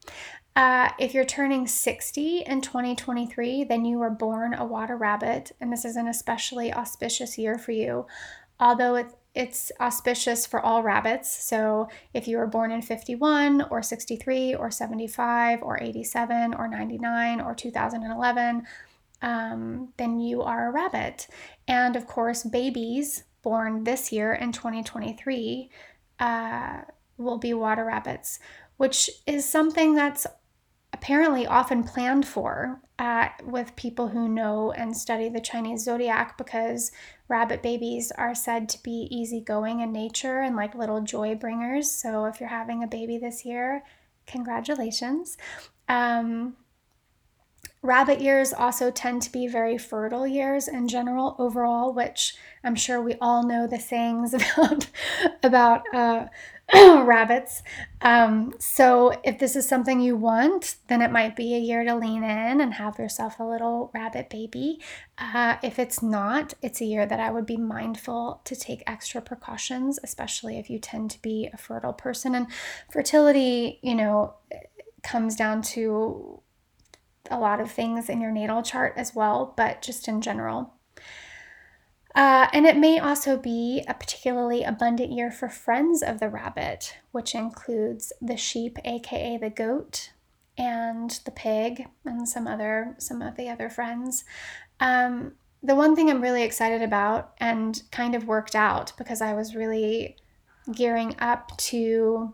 Uh, 0.55 0.89
if 0.99 1.13
you're 1.13 1.23
turning 1.23 1.67
60 1.67 2.39
in 2.39 2.61
2023, 2.61 3.63
then 3.63 3.85
you 3.85 3.99
were 3.99 4.09
born 4.09 4.53
a 4.53 4.65
water 4.65 4.97
rabbit, 4.97 5.51
and 5.61 5.71
this 5.71 5.85
is 5.85 5.95
an 5.95 6.07
especially 6.07 6.73
auspicious 6.73 7.37
year 7.37 7.57
for 7.57 7.71
you. 7.71 8.05
Although 8.59 8.95
it, 8.95 9.07
it's 9.33 9.71
auspicious 9.79 10.45
for 10.45 10.59
all 10.59 10.83
rabbits, 10.83 11.31
so 11.31 11.87
if 12.13 12.27
you 12.27 12.37
were 12.37 12.47
born 12.47 12.71
in 12.71 12.81
51 12.81 13.61
or 13.69 13.81
63 13.81 14.55
or 14.55 14.69
75 14.69 15.63
or 15.63 15.81
87 15.81 16.53
or 16.53 16.67
99 16.67 17.39
or 17.39 17.55
2011, 17.55 18.63
um, 19.21 19.93
then 19.97 20.19
you 20.19 20.41
are 20.41 20.67
a 20.67 20.71
rabbit. 20.71 21.27
And 21.67 21.95
of 21.95 22.07
course, 22.07 22.43
babies 22.43 23.23
born 23.41 23.85
this 23.85 24.11
year 24.11 24.33
in 24.33 24.51
2023 24.51 25.69
uh, 26.19 26.81
will 27.17 27.37
be 27.37 27.53
water 27.53 27.85
rabbits, 27.85 28.39
which 28.77 29.09
is 29.25 29.47
something 29.47 29.95
that's 29.95 30.27
apparently 30.93 31.47
often 31.47 31.83
planned 31.83 32.27
for 32.27 32.81
uh, 32.99 33.29
with 33.43 33.75
people 33.75 34.09
who 34.09 34.27
know 34.27 34.71
and 34.71 34.95
study 34.95 35.29
the 35.29 35.39
Chinese 35.39 35.83
zodiac 35.83 36.37
because 36.37 36.91
rabbit 37.27 37.63
babies 37.63 38.11
are 38.17 38.35
said 38.35 38.69
to 38.69 38.83
be 38.83 39.07
easygoing 39.09 39.79
in 39.79 39.91
nature 39.91 40.41
and 40.41 40.55
like 40.55 40.75
little 40.75 41.01
joy 41.01 41.33
bringers. 41.33 41.89
So 41.91 42.25
if 42.25 42.39
you're 42.39 42.49
having 42.49 42.83
a 42.83 42.87
baby 42.87 43.17
this 43.17 43.45
year, 43.45 43.83
Congratulations. 44.27 45.37
Um, 45.87 46.55
Rabbit 47.83 48.21
years 48.21 48.53
also 48.53 48.91
tend 48.91 49.23
to 49.23 49.31
be 49.31 49.47
very 49.47 49.77
fertile 49.77 50.27
years 50.27 50.67
in 50.67 50.87
general, 50.87 51.35
overall, 51.39 51.93
which 51.93 52.35
I'm 52.63 52.75
sure 52.75 53.01
we 53.01 53.15
all 53.19 53.43
know 53.45 53.65
the 53.65 53.79
sayings 53.79 54.33
about 54.57 54.87
about 55.43 55.81
uh, 55.93 56.27
rabbits. 56.73 57.63
Um, 58.01 58.53
so 58.57 59.19
if 59.23 59.39
this 59.39 59.55
is 59.55 59.67
something 59.67 59.99
you 59.99 60.15
want, 60.15 60.77
then 60.87 61.01
it 61.01 61.11
might 61.11 61.35
be 61.35 61.53
a 61.53 61.59
year 61.59 61.83
to 61.83 61.95
lean 61.95 62.23
in 62.23 62.61
and 62.61 62.75
have 62.75 62.97
yourself 62.97 63.39
a 63.39 63.43
little 63.43 63.91
rabbit 63.93 64.29
baby. 64.29 64.79
Uh, 65.17 65.57
if 65.61 65.79
it's 65.79 66.01
not, 66.01 66.53
it's 66.61 66.79
a 66.79 66.85
year 66.85 67.05
that 67.05 67.19
I 67.19 67.29
would 67.29 67.45
be 67.45 67.57
mindful 67.57 68.41
to 68.45 68.55
take 68.55 68.83
extra 68.87 69.21
precautions, 69.21 69.99
especially 70.03 70.59
if 70.59 70.69
you 70.69 70.79
tend 70.79 71.11
to 71.11 71.21
be 71.21 71.49
a 71.51 71.57
fertile 71.57 71.93
person. 71.93 72.35
And 72.35 72.47
fertility, 72.89 73.79
you 73.81 73.95
know, 73.95 74.35
comes 75.03 75.35
down 75.35 75.61
to 75.63 76.41
a 77.29 77.39
lot 77.39 77.59
of 77.59 77.71
things 77.71 78.09
in 78.09 78.21
your 78.21 78.31
natal 78.31 78.63
chart 78.63 78.93
as 78.95 79.13
well, 79.13 79.53
but 79.57 79.81
just 79.81 80.07
in 80.07 80.21
general. 80.21 80.73
Uh, 82.13 82.47
and 82.51 82.65
it 82.65 82.77
may 82.77 82.99
also 82.99 83.37
be 83.37 83.83
a 83.87 83.93
particularly 83.93 84.63
abundant 84.63 85.11
year 85.11 85.31
for 85.31 85.47
friends 85.47 86.03
of 86.03 86.19
the 86.19 86.29
rabbit, 86.29 86.97
which 87.11 87.33
includes 87.33 88.11
the 88.21 88.35
sheep, 88.35 88.77
aka 88.83 89.37
the 89.37 89.49
goat, 89.49 90.11
and 90.57 91.21
the 91.25 91.31
pig, 91.31 91.87
and 92.05 92.27
some 92.27 92.47
other 92.47 92.95
some 92.97 93.21
of 93.21 93.37
the 93.37 93.49
other 93.49 93.69
friends. 93.69 94.25
Um, 94.79 95.33
the 95.63 95.75
one 95.75 95.95
thing 95.95 96.09
I'm 96.09 96.21
really 96.21 96.43
excited 96.43 96.81
about 96.81 97.33
and 97.39 97.81
kind 97.91 98.15
of 98.15 98.27
worked 98.27 98.55
out 98.55 98.93
because 98.97 99.21
I 99.21 99.33
was 99.33 99.55
really 99.55 100.17
gearing 100.73 101.15
up 101.19 101.55
to 101.57 102.33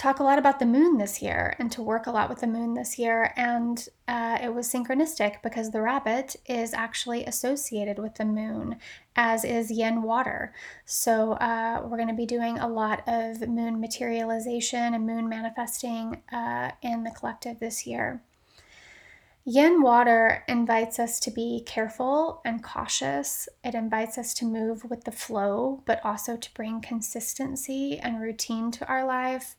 talk 0.00 0.18
a 0.18 0.24
lot 0.24 0.38
about 0.38 0.58
the 0.58 0.64
moon 0.64 0.96
this 0.96 1.20
year 1.20 1.54
and 1.58 1.70
to 1.70 1.82
work 1.82 2.06
a 2.06 2.10
lot 2.10 2.30
with 2.30 2.40
the 2.40 2.46
moon 2.46 2.72
this 2.72 2.98
year. 2.98 3.34
And 3.36 3.86
uh, 4.08 4.38
it 4.42 4.54
was 4.54 4.66
synchronistic 4.66 5.42
because 5.42 5.70
the 5.70 5.82
rabbit 5.82 6.36
is 6.46 6.72
actually 6.72 7.26
associated 7.26 7.98
with 7.98 8.14
the 8.14 8.24
moon, 8.24 8.78
as 9.14 9.44
is 9.44 9.70
yin 9.70 10.00
water. 10.00 10.54
So 10.86 11.32
uh, 11.32 11.82
we're 11.84 11.98
going 11.98 12.08
to 12.08 12.14
be 12.14 12.24
doing 12.24 12.58
a 12.58 12.66
lot 12.66 13.02
of 13.06 13.46
moon 13.46 13.78
materialization 13.78 14.94
and 14.94 15.06
moon 15.06 15.28
manifesting 15.28 16.22
uh, 16.32 16.70
in 16.80 17.04
the 17.04 17.10
collective 17.10 17.60
this 17.60 17.86
year. 17.86 18.22
Yin 19.44 19.82
water 19.82 20.44
invites 20.48 20.98
us 20.98 21.20
to 21.20 21.30
be 21.30 21.62
careful 21.66 22.40
and 22.42 22.64
cautious. 22.64 23.50
It 23.62 23.74
invites 23.74 24.16
us 24.16 24.32
to 24.34 24.46
move 24.46 24.88
with 24.88 25.04
the 25.04 25.12
flow, 25.12 25.82
but 25.84 26.02
also 26.02 26.38
to 26.38 26.54
bring 26.54 26.80
consistency 26.80 27.98
and 27.98 28.20
routine 28.20 28.70
to 28.70 28.86
our 28.86 29.04
life. 29.04 29.56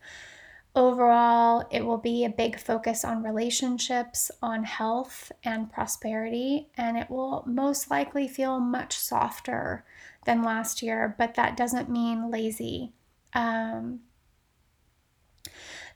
Overall, 0.73 1.67
it 1.69 1.85
will 1.85 1.97
be 1.97 2.23
a 2.23 2.29
big 2.29 2.57
focus 2.57 3.03
on 3.03 3.23
relationships, 3.23 4.31
on 4.41 4.63
health 4.63 5.31
and 5.43 5.71
prosperity, 5.71 6.69
and 6.77 6.97
it 6.97 7.09
will 7.09 7.43
most 7.45 7.91
likely 7.91 8.27
feel 8.27 8.59
much 8.59 8.97
softer 8.97 9.83
than 10.25 10.43
last 10.43 10.81
year, 10.81 11.13
but 11.17 11.35
that 11.35 11.57
doesn't 11.57 11.89
mean 11.89 12.31
lazy. 12.31 12.93
Um, 13.33 14.01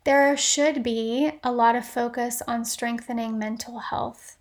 there 0.03 0.35
should 0.35 0.83
be 0.83 1.31
a 1.41 1.53
lot 1.53 1.75
of 1.75 1.85
focus 1.85 2.41
on 2.45 2.65
strengthening 2.65 3.39
mental 3.39 3.79
health 3.79 4.37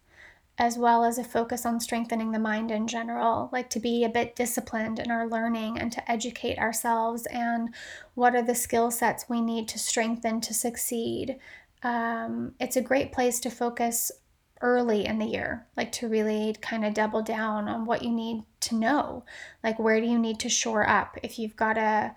as 0.56 0.78
well 0.78 1.04
as 1.04 1.18
a 1.18 1.24
focus 1.24 1.66
on 1.66 1.80
strengthening 1.80 2.30
the 2.30 2.38
mind 2.38 2.70
in 2.70 2.86
general, 2.86 3.48
like 3.52 3.68
to 3.70 3.80
be 3.80 4.04
a 4.04 4.08
bit 4.08 4.36
disciplined 4.36 5.00
in 5.00 5.10
our 5.10 5.28
learning 5.28 5.78
and 5.78 5.90
to 5.90 6.10
educate 6.10 6.58
ourselves 6.58 7.26
and 7.26 7.74
what 8.14 8.36
are 8.36 8.42
the 8.42 8.54
skill 8.54 8.90
sets 8.90 9.28
we 9.28 9.40
need 9.40 9.66
to 9.66 9.78
strengthen 9.78 10.40
to 10.40 10.54
succeed. 10.54 11.36
Um, 11.82 12.52
it's 12.60 12.76
a 12.76 12.80
great 12.80 13.10
place 13.10 13.40
to 13.40 13.50
focus 13.50 14.12
early 14.60 15.04
in 15.04 15.18
the 15.18 15.26
year, 15.26 15.66
like 15.76 15.90
to 15.92 16.08
really 16.08 16.54
kind 16.60 16.84
of 16.84 16.94
double 16.94 17.20
down 17.20 17.68
on 17.68 17.84
what 17.84 18.02
you 18.02 18.10
need 18.10 18.44
to 18.60 18.76
know. 18.76 19.24
Like, 19.62 19.78
where 19.80 20.00
do 20.00 20.06
you 20.06 20.18
need 20.18 20.38
to 20.40 20.48
shore 20.48 20.88
up? 20.88 21.18
If 21.22 21.38
you've 21.38 21.56
got 21.56 21.76
a, 21.76 22.14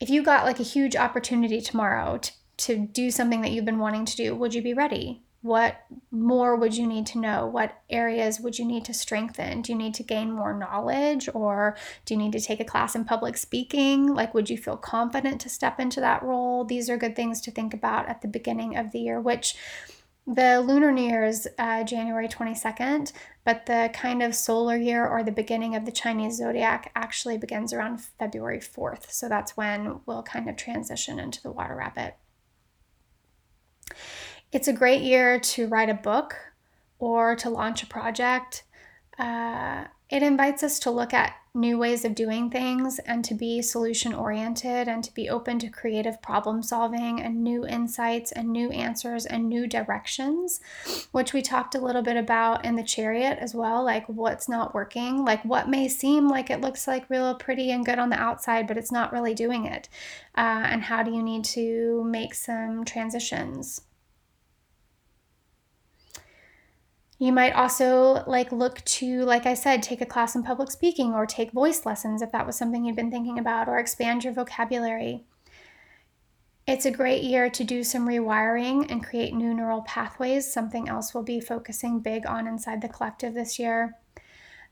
if 0.00 0.10
you 0.10 0.22
got 0.22 0.44
like 0.44 0.58
a 0.58 0.64
huge 0.64 0.96
opportunity 0.96 1.60
tomorrow 1.60 2.18
to, 2.18 2.32
to 2.58 2.76
do 2.76 3.10
something 3.12 3.40
that 3.42 3.52
you've 3.52 3.64
been 3.64 3.78
wanting 3.78 4.04
to 4.04 4.16
do, 4.16 4.34
would 4.34 4.52
you 4.52 4.62
be 4.62 4.74
ready? 4.74 5.22
What 5.42 5.84
more 6.10 6.56
would 6.56 6.76
you 6.76 6.86
need 6.86 7.06
to 7.06 7.18
know? 7.18 7.46
What 7.46 7.80
areas 7.88 8.40
would 8.40 8.58
you 8.58 8.64
need 8.64 8.84
to 8.86 8.94
strengthen? 8.94 9.62
Do 9.62 9.72
you 9.72 9.78
need 9.78 9.94
to 9.94 10.02
gain 10.02 10.32
more 10.32 10.52
knowledge 10.52 11.28
or 11.34 11.76
do 12.04 12.14
you 12.14 12.18
need 12.18 12.32
to 12.32 12.40
take 12.40 12.60
a 12.60 12.64
class 12.64 12.96
in 12.96 13.04
public 13.04 13.36
speaking? 13.36 14.12
Like, 14.12 14.34
would 14.34 14.50
you 14.50 14.58
feel 14.58 14.76
confident 14.76 15.40
to 15.42 15.48
step 15.48 15.78
into 15.78 16.00
that 16.00 16.22
role? 16.22 16.64
These 16.64 16.90
are 16.90 16.96
good 16.96 17.14
things 17.14 17.40
to 17.42 17.50
think 17.50 17.74
about 17.74 18.08
at 18.08 18.22
the 18.22 18.28
beginning 18.28 18.76
of 18.76 18.90
the 18.92 18.98
year, 18.98 19.20
which 19.20 19.56
the 20.26 20.60
lunar 20.60 20.90
new 20.90 21.08
year 21.08 21.24
is 21.24 21.46
uh, 21.56 21.84
January 21.84 22.26
22nd, 22.26 23.12
but 23.44 23.66
the 23.66 23.90
kind 23.94 24.24
of 24.24 24.34
solar 24.34 24.76
year 24.76 25.06
or 25.06 25.22
the 25.22 25.30
beginning 25.30 25.76
of 25.76 25.84
the 25.84 25.92
Chinese 25.92 26.38
zodiac 26.38 26.90
actually 26.96 27.38
begins 27.38 27.72
around 27.72 28.00
February 28.00 28.58
4th. 28.58 29.12
So 29.12 29.28
that's 29.28 29.56
when 29.56 30.00
we'll 30.04 30.24
kind 30.24 30.50
of 30.50 30.56
transition 30.56 31.20
into 31.20 31.40
the 31.40 31.52
water 31.52 31.76
rabbit. 31.76 32.16
It's 34.52 34.68
a 34.68 34.72
great 34.72 35.02
year 35.02 35.40
to 35.40 35.66
write 35.66 35.90
a 35.90 35.94
book 35.94 36.36
or 36.98 37.36
to 37.36 37.50
launch 37.50 37.82
a 37.82 37.86
project. 37.86 38.64
Uh, 39.18 39.84
it 40.08 40.22
invites 40.22 40.62
us 40.62 40.78
to 40.80 40.90
look 40.90 41.12
at 41.12 41.34
new 41.52 41.78
ways 41.78 42.04
of 42.04 42.14
doing 42.14 42.50
things 42.50 42.98
and 43.00 43.24
to 43.24 43.34
be 43.34 43.60
solution 43.62 44.12
oriented 44.14 44.86
and 44.86 45.02
to 45.02 45.12
be 45.14 45.28
open 45.28 45.58
to 45.58 45.68
creative 45.68 46.20
problem 46.22 46.62
solving 46.62 47.20
and 47.20 47.42
new 47.42 47.66
insights 47.66 48.30
and 48.30 48.50
new 48.50 48.70
answers 48.70 49.26
and 49.26 49.48
new 49.48 49.66
directions, 49.66 50.60
which 51.10 51.32
we 51.32 51.42
talked 51.42 51.74
a 51.74 51.80
little 51.80 52.02
bit 52.02 52.16
about 52.16 52.64
in 52.64 52.76
the 52.76 52.82
chariot 52.84 53.38
as 53.40 53.54
well. 53.54 53.82
Like 53.82 54.06
what's 54.06 54.48
not 54.48 54.74
working, 54.74 55.24
like 55.24 55.44
what 55.44 55.68
may 55.68 55.88
seem 55.88 56.28
like 56.28 56.50
it 56.50 56.60
looks 56.60 56.86
like 56.86 57.10
real 57.10 57.34
pretty 57.34 57.72
and 57.72 57.84
good 57.84 57.98
on 57.98 58.10
the 58.10 58.20
outside, 58.20 58.68
but 58.68 58.76
it's 58.78 58.92
not 58.92 59.12
really 59.12 59.34
doing 59.34 59.66
it. 59.66 59.88
Uh, 60.36 60.66
and 60.70 60.82
how 60.82 61.02
do 61.02 61.10
you 61.10 61.22
need 61.22 61.44
to 61.46 62.04
make 62.04 62.34
some 62.34 62.84
transitions? 62.84 63.80
You 67.18 67.32
might 67.32 67.54
also 67.54 68.24
like 68.26 68.52
look 68.52 68.84
to, 68.84 69.24
like 69.24 69.46
I 69.46 69.54
said, 69.54 69.82
take 69.82 70.02
a 70.02 70.06
class 70.06 70.34
in 70.34 70.42
public 70.42 70.70
speaking 70.70 71.14
or 71.14 71.24
take 71.24 71.52
voice 71.52 71.86
lessons 71.86 72.20
if 72.20 72.30
that 72.32 72.46
was 72.46 72.56
something 72.56 72.84
you'd 72.84 72.96
been 72.96 73.10
thinking 73.10 73.38
about, 73.38 73.68
or 73.68 73.78
expand 73.78 74.24
your 74.24 74.34
vocabulary. 74.34 75.24
It's 76.66 76.84
a 76.84 76.90
great 76.90 77.22
year 77.22 77.48
to 77.48 77.64
do 77.64 77.84
some 77.84 78.08
rewiring 78.08 78.90
and 78.90 79.04
create 79.04 79.32
new 79.32 79.54
neural 79.54 79.82
pathways, 79.82 80.52
something 80.52 80.88
else 80.88 81.14
we'll 81.14 81.22
be 81.22 81.40
focusing 81.40 82.00
big 82.00 82.26
on 82.26 82.46
inside 82.46 82.82
the 82.82 82.88
collective 82.88 83.34
this 83.34 83.58
year. 83.58 83.96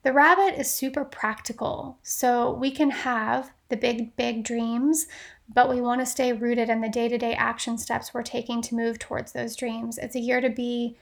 The 0.02 0.12
rabbit 0.12 0.58
is 0.58 0.70
super 0.70 1.04
practical, 1.04 1.98
so 2.02 2.52
we 2.52 2.70
can 2.70 2.90
have 2.90 3.52
the 3.70 3.76
big, 3.76 4.16
big 4.16 4.44
dreams, 4.44 5.06
but 5.48 5.70
we 5.70 5.80
want 5.80 6.00
to 6.02 6.06
stay 6.06 6.32
rooted 6.32 6.68
in 6.68 6.82
the 6.82 6.90
day 6.90 7.08
to 7.08 7.16
day 7.16 7.32
action 7.34 7.78
steps 7.78 8.12
we're 8.12 8.22
taking 8.22 8.60
to 8.62 8.74
move 8.74 8.98
towards 8.98 9.32
those 9.32 9.56
dreams. 9.56 9.96
It's 9.96 10.16
a 10.16 10.20
year 10.20 10.42
to 10.42 10.50
be 10.50 10.98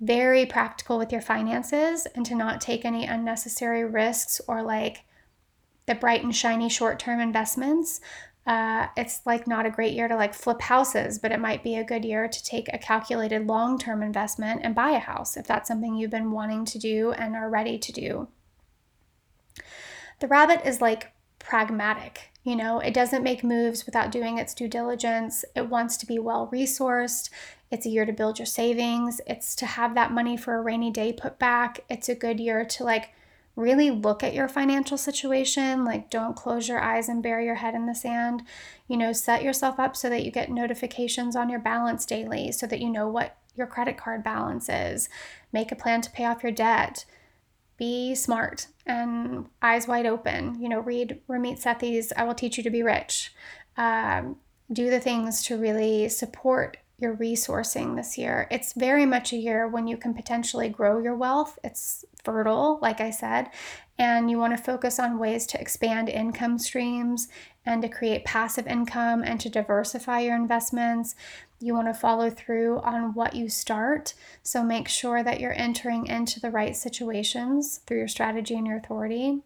very 0.00 0.46
practical 0.46 0.98
with 0.98 1.10
your 1.10 1.20
finances 1.20 2.06
and 2.14 2.24
to 2.26 2.34
not 2.34 2.60
take 2.60 2.84
any 2.84 3.04
unnecessary 3.04 3.84
risks 3.84 4.40
or 4.46 4.62
like 4.62 5.04
the 5.86 5.94
bright 5.94 6.22
and 6.22 6.34
shiny 6.34 6.68
short 6.68 6.98
term 6.98 7.20
investments. 7.20 8.00
Uh, 8.46 8.86
it's 8.96 9.20
like 9.26 9.46
not 9.46 9.66
a 9.66 9.70
great 9.70 9.92
year 9.92 10.08
to 10.08 10.16
like 10.16 10.32
flip 10.32 10.62
houses, 10.62 11.18
but 11.18 11.32
it 11.32 11.40
might 11.40 11.62
be 11.62 11.76
a 11.76 11.84
good 11.84 12.04
year 12.04 12.28
to 12.28 12.44
take 12.44 12.68
a 12.72 12.78
calculated 12.78 13.46
long 13.46 13.78
term 13.78 14.02
investment 14.02 14.60
and 14.64 14.74
buy 14.74 14.90
a 14.90 14.98
house 14.98 15.36
if 15.36 15.46
that's 15.46 15.68
something 15.68 15.96
you've 15.96 16.10
been 16.10 16.30
wanting 16.30 16.64
to 16.64 16.78
do 16.78 17.12
and 17.12 17.34
are 17.34 17.50
ready 17.50 17.78
to 17.78 17.92
do. 17.92 18.28
The 20.20 20.28
rabbit 20.28 20.62
is 20.64 20.80
like 20.80 21.12
pragmatic. 21.38 22.30
You 22.48 22.56
know, 22.56 22.78
it 22.78 22.94
doesn't 22.94 23.22
make 23.22 23.44
moves 23.44 23.84
without 23.84 24.10
doing 24.10 24.38
its 24.38 24.54
due 24.54 24.68
diligence. 24.68 25.44
It 25.54 25.68
wants 25.68 25.98
to 25.98 26.06
be 26.06 26.18
well 26.18 26.48
resourced. 26.50 27.28
It's 27.70 27.84
a 27.84 27.90
year 27.90 28.06
to 28.06 28.12
build 28.14 28.38
your 28.38 28.46
savings. 28.46 29.20
It's 29.26 29.54
to 29.56 29.66
have 29.66 29.94
that 29.94 30.12
money 30.12 30.34
for 30.38 30.56
a 30.56 30.62
rainy 30.62 30.90
day 30.90 31.12
put 31.12 31.38
back. 31.38 31.80
It's 31.90 32.08
a 32.08 32.14
good 32.14 32.40
year 32.40 32.64
to 32.64 32.84
like 32.84 33.10
really 33.54 33.90
look 33.90 34.22
at 34.22 34.32
your 34.32 34.48
financial 34.48 34.96
situation. 34.96 35.84
Like, 35.84 36.08
don't 36.08 36.34
close 36.34 36.70
your 36.70 36.80
eyes 36.80 37.06
and 37.10 37.22
bury 37.22 37.44
your 37.44 37.56
head 37.56 37.74
in 37.74 37.84
the 37.84 37.94
sand. 37.94 38.44
You 38.86 38.96
know, 38.96 39.12
set 39.12 39.42
yourself 39.42 39.78
up 39.78 39.94
so 39.94 40.08
that 40.08 40.24
you 40.24 40.30
get 40.30 40.50
notifications 40.50 41.36
on 41.36 41.50
your 41.50 41.60
balance 41.60 42.06
daily 42.06 42.50
so 42.50 42.66
that 42.66 42.80
you 42.80 42.88
know 42.88 43.08
what 43.08 43.36
your 43.56 43.66
credit 43.66 43.98
card 43.98 44.24
balance 44.24 44.70
is. 44.70 45.10
Make 45.52 45.70
a 45.70 45.76
plan 45.76 46.00
to 46.00 46.10
pay 46.10 46.24
off 46.24 46.42
your 46.42 46.52
debt. 46.52 47.04
Be 47.78 48.14
smart 48.14 48.66
and 48.86 49.46
eyes 49.62 49.86
wide 49.86 50.06
open. 50.06 50.60
You 50.60 50.68
know, 50.68 50.80
read 50.80 51.20
Ramit 51.28 51.62
Sethi's 51.62 52.12
I 52.16 52.24
Will 52.24 52.34
Teach 52.34 52.56
You 52.56 52.62
to 52.64 52.70
Be 52.70 52.82
Rich. 52.82 53.32
Um, 53.76 54.36
do 54.72 54.90
the 54.90 55.00
things 55.00 55.42
to 55.44 55.56
really 55.56 56.08
support 56.08 56.76
your 56.98 57.16
resourcing 57.16 57.96
this 57.96 58.18
year. 58.18 58.48
It's 58.50 58.72
very 58.72 59.06
much 59.06 59.32
a 59.32 59.36
year 59.36 59.68
when 59.68 59.86
you 59.86 59.96
can 59.96 60.14
potentially 60.14 60.68
grow 60.68 60.98
your 60.98 61.14
wealth. 61.14 61.58
It's 61.62 62.04
fertile, 62.24 62.78
like 62.82 63.00
I 63.00 63.10
said, 63.10 63.50
and 63.98 64.30
you 64.30 64.38
want 64.38 64.56
to 64.56 64.62
focus 64.62 64.98
on 64.98 65.18
ways 65.18 65.46
to 65.46 65.60
expand 65.60 66.08
income 66.08 66.58
streams 66.58 67.28
and 67.66 67.82
to 67.82 67.88
create 67.88 68.24
passive 68.24 68.66
income 68.66 69.22
and 69.24 69.40
to 69.40 69.48
diversify 69.48 70.20
your 70.20 70.36
investments. 70.36 71.14
You 71.60 71.74
want 71.74 71.88
to 71.88 71.94
follow 71.94 72.30
through 72.30 72.78
on 72.80 73.14
what 73.14 73.34
you 73.34 73.48
start. 73.48 74.14
So 74.42 74.62
make 74.62 74.88
sure 74.88 75.22
that 75.24 75.40
you're 75.40 75.58
entering 75.58 76.06
into 76.06 76.38
the 76.38 76.50
right 76.50 76.76
situations 76.76 77.80
through 77.86 77.98
your 77.98 78.08
strategy 78.08 78.54
and 78.54 78.66
your 78.66 78.76
authority. 78.76 79.42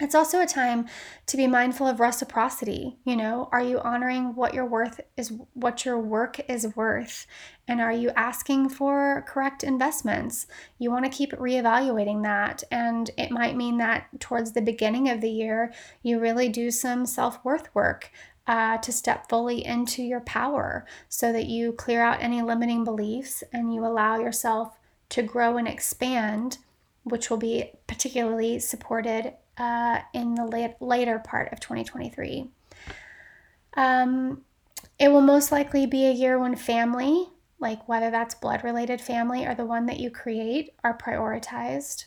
It's 0.00 0.14
also 0.14 0.40
a 0.40 0.46
time 0.46 0.86
to 1.26 1.36
be 1.36 1.48
mindful 1.48 1.88
of 1.88 1.98
reciprocity. 1.98 2.98
You 3.04 3.16
know, 3.16 3.48
are 3.50 3.62
you 3.62 3.80
honoring 3.80 4.36
what 4.36 4.54
your 4.54 4.64
worth 4.64 5.00
is, 5.16 5.32
what 5.54 5.84
your 5.84 5.98
work 5.98 6.38
is 6.48 6.76
worth? 6.76 7.26
And 7.66 7.80
are 7.80 7.92
you 7.92 8.10
asking 8.10 8.68
for 8.68 9.24
correct 9.26 9.64
investments? 9.64 10.46
You 10.78 10.92
want 10.92 11.04
to 11.04 11.10
keep 11.10 11.32
reevaluating 11.32 12.22
that. 12.22 12.62
And 12.70 13.10
it 13.18 13.32
might 13.32 13.56
mean 13.56 13.78
that 13.78 14.06
towards 14.20 14.52
the 14.52 14.62
beginning 14.62 15.08
of 15.08 15.20
the 15.20 15.30
year, 15.30 15.72
you 16.02 16.20
really 16.20 16.48
do 16.48 16.70
some 16.70 17.04
self 17.04 17.44
worth 17.44 17.74
work. 17.74 18.10
Uh, 18.46 18.78
to 18.78 18.90
step 18.90 19.28
fully 19.28 19.62
into 19.62 20.02
your 20.02 20.20
power 20.20 20.86
so 21.10 21.34
that 21.34 21.44
you 21.44 21.70
clear 21.70 22.00
out 22.00 22.22
any 22.22 22.40
limiting 22.40 22.82
beliefs 22.82 23.44
and 23.52 23.74
you 23.74 23.84
allow 23.84 24.18
yourself 24.18 24.78
to 25.10 25.22
grow 25.22 25.58
and 25.58 25.68
expand, 25.68 26.56
which 27.02 27.28
will 27.28 27.36
be 27.36 27.70
particularly 27.86 28.58
supported 28.58 29.34
uh, 29.58 30.00
in 30.14 30.34
the 30.34 30.44
late, 30.44 30.74
later 30.80 31.18
part 31.18 31.52
of 31.52 31.60
2023. 31.60 32.48
Um, 33.74 34.42
it 34.98 35.08
will 35.08 35.20
most 35.20 35.52
likely 35.52 35.86
be 35.86 36.06
a 36.06 36.12
year 36.12 36.38
when 36.38 36.56
family, 36.56 37.28
like 37.58 37.88
whether 37.88 38.10
that's 38.10 38.34
blood 38.34 38.64
related 38.64 39.00
family 39.00 39.46
or 39.46 39.54
the 39.54 39.64
one 39.64 39.86
that 39.86 40.00
you 40.00 40.10
create, 40.10 40.74
are 40.82 40.96
prioritized. 40.96 42.06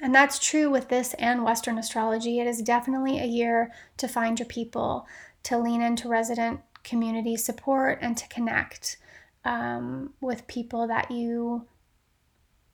And 0.00 0.14
that's 0.14 0.38
true 0.38 0.70
with 0.70 0.88
this 0.88 1.14
and 1.14 1.44
Western 1.44 1.78
astrology. 1.78 2.40
It 2.40 2.46
is 2.46 2.62
definitely 2.62 3.18
a 3.18 3.26
year 3.26 3.72
to 3.98 4.08
find 4.08 4.38
your 4.38 4.46
people, 4.46 5.06
to 5.44 5.58
lean 5.58 5.82
into 5.82 6.08
resident 6.08 6.60
community 6.82 7.36
support, 7.36 7.98
and 8.00 8.16
to 8.16 8.26
connect 8.28 8.96
um, 9.44 10.14
with 10.20 10.46
people 10.46 10.86
that 10.86 11.10
you 11.10 11.66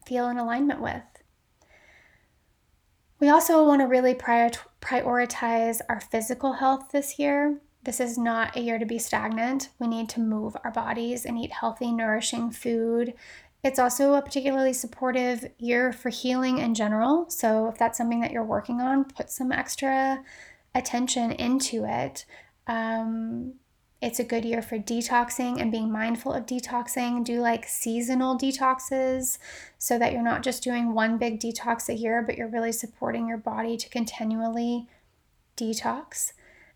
feel 0.07 0.29
in 0.29 0.39
alignment 0.39 0.81
with. 0.81 1.03
We 3.19 3.29
also 3.29 3.67
want 3.67 3.81
to 3.81 3.87
really 3.87 4.15
prior- 4.15 4.51
prioritize 4.81 5.81
our 5.89 6.01
physical 6.01 6.55
health 6.55 6.91
this 6.93 7.19
year. 7.19 7.59
This 7.83 8.01
is 8.01 8.19
not 8.19 8.57
a 8.57 8.61
year 8.61 8.79
to 8.79 8.85
be 8.85 8.99
stagnant. 8.99 9.71
We 9.79 9.87
need 9.87 10.09
to 10.11 10.21
move 10.21 10.57
our 10.65 10.71
bodies 10.71 11.25
and 11.25 11.39
eat 11.39 11.53
healthy, 11.53 11.93
nourishing 11.93 12.51
food. 12.51 13.15
It's 13.63 13.79
also 13.79 14.15
a 14.15 14.23
particularly 14.23 14.73
supportive 14.73 15.51
year 15.59 15.93
for 15.93 16.09
healing 16.09 16.59
in 16.59 16.75
general. 16.75 17.31
So, 17.31 17.69
if 17.69 17.79
that's 17.79 17.97
something 17.97 18.21
that 18.21 18.33
you're 18.33 18.45
working 18.45 18.81
on, 18.81 19.05
put 19.05 19.31
some 19.31 19.51
extra 19.51 20.23
attention 20.75 21.33
into 21.33 21.85
it. 21.85 22.27
Um, 22.67 23.55
it's 24.03 24.19
a 24.19 24.25
good 24.25 24.45
year 24.45 24.61
for 24.61 24.79
detoxing 24.79 25.61
and 25.61 25.73
being 25.73 25.91
mindful 25.91 26.33
of 26.33 26.45
detoxing. 26.45 27.25
Do 27.25 27.41
like 27.41 27.67
seasonal 27.67 28.37
detoxes 28.37 29.39
so 29.79 29.99
that 29.99 30.13
you're 30.13 30.23
not 30.23 30.43
just 30.43 30.63
doing 30.63 30.93
one 30.93 31.17
big 31.17 31.41
detox 31.41 31.89
a 31.89 31.95
year, 31.95 32.23
but 32.23 32.37
you're 32.37 32.49
really 32.49 32.73
supporting 32.73 33.27
your 33.27 33.39
body 33.39 33.77
to 33.79 33.89
continually 33.89 34.87
detox, 35.57 36.33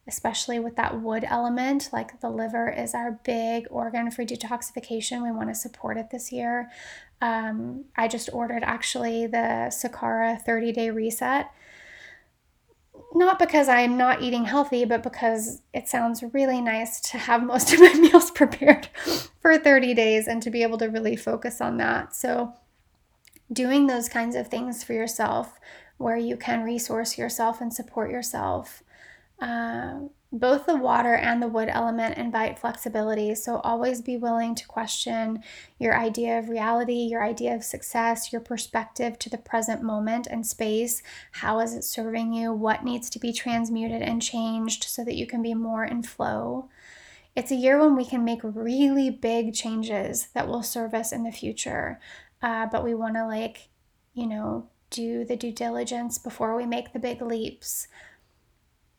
especially 0.09 0.59
with 0.59 0.77
that 0.77 1.03
wood 1.03 1.25
element. 1.27 1.91
Like 1.93 2.21
the 2.21 2.31
liver 2.31 2.71
is 2.71 2.95
our 2.95 3.21
big 3.23 3.67
organ 3.71 4.11
for 4.11 4.25
detoxification. 4.25 5.23
We 5.23 5.31
want 5.31 5.51
to 5.51 5.55
support 5.55 5.99
it 5.99 6.11
this 6.11 6.33
year. 6.33 6.71
Um, 7.21 7.85
I 7.97 8.09
just 8.09 8.31
ordered 8.33 8.63
actually 8.65 9.27
the 9.27 9.69
Sakara 9.71 10.41
30 10.41 10.73
day 10.73 10.89
reset 10.89 11.51
not 13.13 13.39
because 13.39 13.69
I'm 13.69 13.97
not 13.97 14.23
eating 14.23 14.45
healthy, 14.45 14.85
but 14.85 15.03
because 15.03 15.63
it 15.75 15.89
sounds 15.89 16.23
really 16.33 16.61
nice 16.61 17.01
to 17.11 17.19
have 17.19 17.43
most 17.43 17.73
of 17.73 17.81
my 17.81 17.93
meals 18.01 18.31
prepared 18.31 18.89
for 19.41 19.59
30 19.59 19.95
days 19.95 20.29
and 20.29 20.43
to 20.43 20.51
be 20.51 20.63
able 20.63 20.79
to 20.79 20.87
really 20.87 21.17
focus 21.17 21.61
on 21.61 21.77
that. 21.79 22.15
So, 22.15 22.55
doing 23.53 23.87
those 23.89 24.09
kinds 24.09 24.37
of 24.37 24.47
things 24.47 24.85
for 24.85 24.93
yourself 24.93 25.59
where 25.99 26.17
you 26.17 26.37
can 26.37 26.63
resource 26.63 27.19
yourself 27.19 27.61
and 27.61 27.75
support 27.75 28.11
yourself. 28.11 28.83
Uh, 29.41 30.01
both 30.33 30.67
the 30.67 30.77
water 30.77 31.15
and 31.15 31.43
the 31.43 31.49
wood 31.49 31.69
element 31.69 32.17
invite 32.17 32.59
flexibility, 32.59 33.35
so 33.35 33.57
always 33.59 34.01
be 34.01 34.17
willing 34.17 34.55
to 34.55 34.67
question 34.67 35.43
your 35.79 35.99
idea 35.99 36.39
of 36.39 36.49
reality, 36.49 36.93
your 36.93 37.25
idea 37.25 37.55
of 37.55 37.65
success, 37.65 38.33
your 38.33 38.41
perspective 38.41 39.19
to 39.19 39.29
the 39.29 39.39
present 39.39 39.83
moment 39.83 40.29
and 40.29 40.47
space. 40.47 41.03
How 41.33 41.59
is 41.59 41.75
it 41.75 41.83
serving 41.83 42.33
you? 42.33 42.53
What 42.53 42.85
needs 42.85 43.11
to 43.11 43.19
be 43.19 43.33
transmuted 43.33 44.03
and 44.03 44.23
changed 44.23 44.85
so 44.85 45.05
that 45.05 45.17
you 45.17 45.27
can 45.27 45.43
be 45.43 45.55
more 45.55 45.85
in 45.85 46.05
flow? 46.05 46.69
It's 47.35 47.51
a 47.51 47.57
year 47.57 47.81
when 47.81 47.97
we 47.97 48.05
can 48.05 48.25
make 48.25 48.41
really 48.43 49.11
big 49.11 49.53
changes 49.55 50.29
that 50.35 50.47
will 50.47 50.63
serve 50.63 50.95
us 50.95 51.13
in 51.13 51.25
the 51.25 51.33
future, 51.33 52.01
uh, 52.41 52.67
but 52.67 52.85
we 52.85 52.95
want 52.95 53.15
to, 53.17 53.27
like, 53.27 53.69
you 54.15 54.27
know, 54.27 54.69
do 54.91 55.25
the 55.25 55.37
due 55.37 55.53
diligence 55.53 56.19
before 56.19 56.57
we 56.57 56.67
make 56.67 56.93
the 56.93 56.99
big 56.99 57.23
leaps 57.23 57.89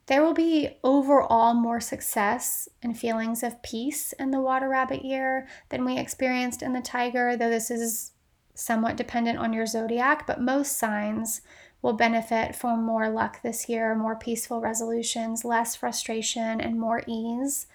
there 0.08 0.24
will 0.24 0.34
be 0.34 0.78
overall 0.84 1.54
more 1.54 1.80
success 1.80 2.68
and 2.82 2.98
feelings 2.98 3.44
of 3.44 3.62
peace 3.64 4.14
in 4.14 4.32
the 4.32 4.42
water 4.42 4.68
rabbit 4.68 5.06
year 5.06 5.48
than 5.70 5.86
we 5.86 5.98
experienced 5.98 6.62
in 6.62 6.74
the 6.74 6.82
tiger, 6.82 7.38
though 7.38 7.50
this 7.50 7.72
is 7.72 8.12
somewhat 8.54 8.98
dependent 8.98 9.40
on 9.40 9.54
your 9.54 9.66
zodiac, 9.66 10.26
but 10.28 10.42
most 10.42 10.78
signs 10.78 11.42
will 11.82 11.94
benefit 11.94 12.56
from 12.56 12.84
more 12.84 13.10
luck 13.10 13.42
this 13.42 13.68
year, 13.68 13.96
more 13.96 14.16
peaceful 14.16 14.62
resolutions, 14.62 15.44
less 15.44 15.76
frustration, 15.76 16.62
and 16.62 16.80
more 16.80 17.04
ease. 17.08 17.68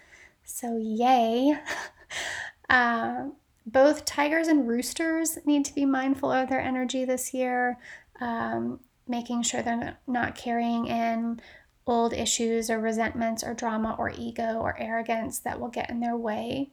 So, 0.44 0.76
yay! 0.76 1.58
uh, 2.70 3.28
both 3.66 4.04
tigers 4.04 4.46
and 4.46 4.68
roosters 4.68 5.38
need 5.44 5.64
to 5.64 5.74
be 5.74 5.84
mindful 5.84 6.30
of 6.30 6.48
their 6.48 6.60
energy 6.60 7.04
this 7.04 7.34
year, 7.34 7.78
um, 8.20 8.78
making 9.08 9.42
sure 9.42 9.62
they're 9.62 9.98
not 10.06 10.36
carrying 10.36 10.86
in 10.86 11.40
old 11.86 12.12
issues 12.12 12.68
or 12.68 12.80
resentments 12.80 13.44
or 13.44 13.54
drama 13.54 13.94
or 13.98 14.10
ego 14.10 14.58
or 14.60 14.76
arrogance 14.78 15.38
that 15.40 15.60
will 15.60 15.68
get 15.68 15.88
in 15.88 16.00
their 16.00 16.16
way 16.16 16.70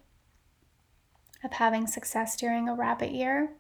of 1.44 1.54
having 1.54 1.86
success 1.86 2.36
during 2.36 2.68
a 2.68 2.76
rabbit 2.76 3.12
year. 3.12 3.52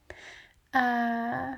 Uh, 0.73 1.55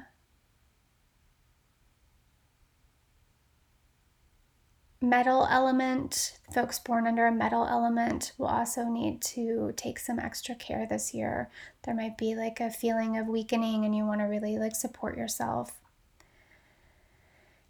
metal 5.00 5.48
element, 5.50 6.40
folks 6.54 6.80
born 6.80 7.08
under 7.08 7.28
a 7.28 7.32
metal 7.32 7.66
element 7.66 8.34
will 8.38 8.48
also 8.48 8.86
need 8.86 9.22
to 9.22 9.72
take 9.78 10.00
some 10.00 10.20
extra 10.20 10.56
care 10.56 10.86
this 10.86 11.14
year. 11.14 11.50
There 11.84 11.96
might 11.96 12.18
be 12.18 12.36
like 12.36 12.60
a 12.60 12.72
feeling 12.72 13.18
of 13.18 13.28
weakening 13.28 13.86
and 13.86 13.96
you 13.96 14.06
want 14.06 14.20
to 14.20 14.26
really 14.26 14.58
like 14.58 14.76
support 14.76 15.18
yourself 15.18 15.80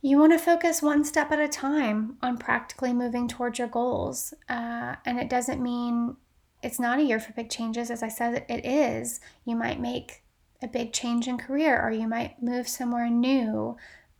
you 0.05 0.19
want 0.19 0.31
to 0.31 0.37
focus 0.37 0.83
one 0.83 1.03
step 1.03 1.31
at 1.31 1.39
a 1.39 1.47
time 1.47 2.15
on 2.21 2.37
practically 2.37 2.93
moving 2.93 3.27
towards 3.27 3.57
your 3.57 3.67
goals. 3.67 4.35
Uh, 4.47 4.93
and 5.03 5.17
it 5.17 5.27
doesn't 5.31 5.59
mean 5.59 6.15
it's 6.61 6.79
not 6.79 6.99
a 6.99 7.01
year 7.01 7.19
for 7.19 7.33
big 7.33 7.49
changes. 7.49 7.89
As 7.89 8.03
I 8.03 8.09
said, 8.09 8.45
it 8.47 8.63
is. 8.63 9.19
You 9.45 9.55
might 9.55 9.79
make 9.79 10.21
a 10.61 10.67
big 10.67 10.93
change 10.93 11.27
in 11.27 11.39
career 11.39 11.81
or 11.81 11.89
you 11.89 12.07
might 12.07 12.39
move 12.39 12.67
somewhere 12.67 13.09
new. 13.09 13.77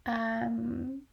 Um, 0.07 1.03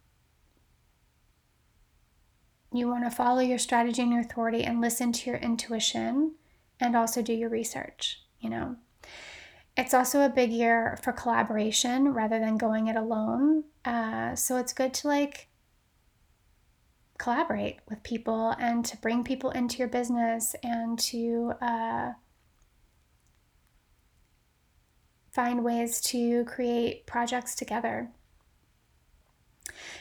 you 2.72 2.88
want 2.88 3.04
to 3.04 3.10
follow 3.14 3.40
your 3.40 3.58
strategy 3.58 4.00
and 4.00 4.10
your 4.10 4.22
authority 4.22 4.64
and 4.64 4.80
listen 4.80 5.12
to 5.12 5.28
your 5.28 5.38
intuition 5.38 6.36
and 6.80 6.96
also 6.96 7.20
do 7.20 7.34
your 7.34 7.50
research, 7.50 8.22
you 8.40 8.48
know. 8.48 8.76
It's 9.76 9.94
also 9.94 10.20
a 10.20 10.28
big 10.28 10.50
year 10.50 10.98
for 11.02 11.12
collaboration 11.12 12.12
rather 12.12 12.38
than 12.38 12.58
going 12.58 12.88
it 12.88 12.96
alone. 12.96 13.64
Uh, 13.84 14.34
so 14.34 14.58
it's 14.58 14.72
good 14.72 14.92
to 14.94 15.08
like 15.08 15.48
collaborate 17.18 17.78
with 17.88 18.02
people 18.02 18.54
and 18.58 18.84
to 18.84 18.96
bring 18.98 19.24
people 19.24 19.50
into 19.50 19.78
your 19.78 19.88
business 19.88 20.54
and 20.62 20.98
to 20.98 21.52
uh, 21.62 22.12
find 25.32 25.64
ways 25.64 26.00
to 26.00 26.44
create 26.44 27.06
projects 27.06 27.54
together. 27.54 28.10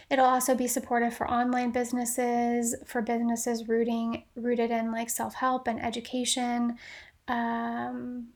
It'll 0.10 0.26
also 0.26 0.56
be 0.56 0.68
supportive 0.68 1.14
for 1.14 1.30
online 1.30 1.72
businesses, 1.72 2.76
for 2.86 3.02
businesses 3.02 3.70
rooting 3.70 4.24
rooted 4.36 4.72
in 4.72 4.92
like 4.92 5.10
self 5.10 5.36
help 5.36 5.68
and 5.68 5.82
education. 5.82 6.78
Um, 7.30 8.28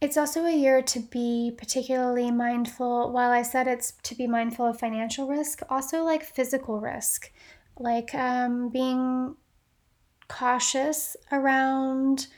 It's 0.00 0.16
also 0.16 0.44
a 0.44 0.54
year 0.54 0.80
to 0.80 1.00
be 1.00 1.52
particularly 1.56 2.30
mindful. 2.30 3.10
While 3.10 3.32
I 3.32 3.42
said 3.42 3.66
it's 3.66 3.92
to 4.04 4.14
be 4.14 4.28
mindful 4.28 4.66
of 4.66 4.78
financial 4.78 5.26
risk, 5.26 5.62
also 5.68 6.04
like 6.04 6.22
physical 6.22 6.80
risk, 6.80 7.32
like 7.78 8.14
um, 8.14 8.68
being 8.68 9.34
cautious 10.28 11.16
around 11.32 12.28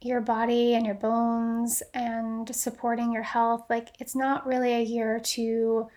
your 0.00 0.20
body 0.20 0.74
and 0.74 0.86
your 0.86 0.94
bones 0.94 1.82
and 1.92 2.54
supporting 2.54 3.12
your 3.12 3.22
health. 3.24 3.64
Like 3.68 3.88
it's 3.98 4.14
not 4.14 4.46
really 4.46 4.72
a 4.72 4.82
year 4.82 5.18
to 5.18 5.88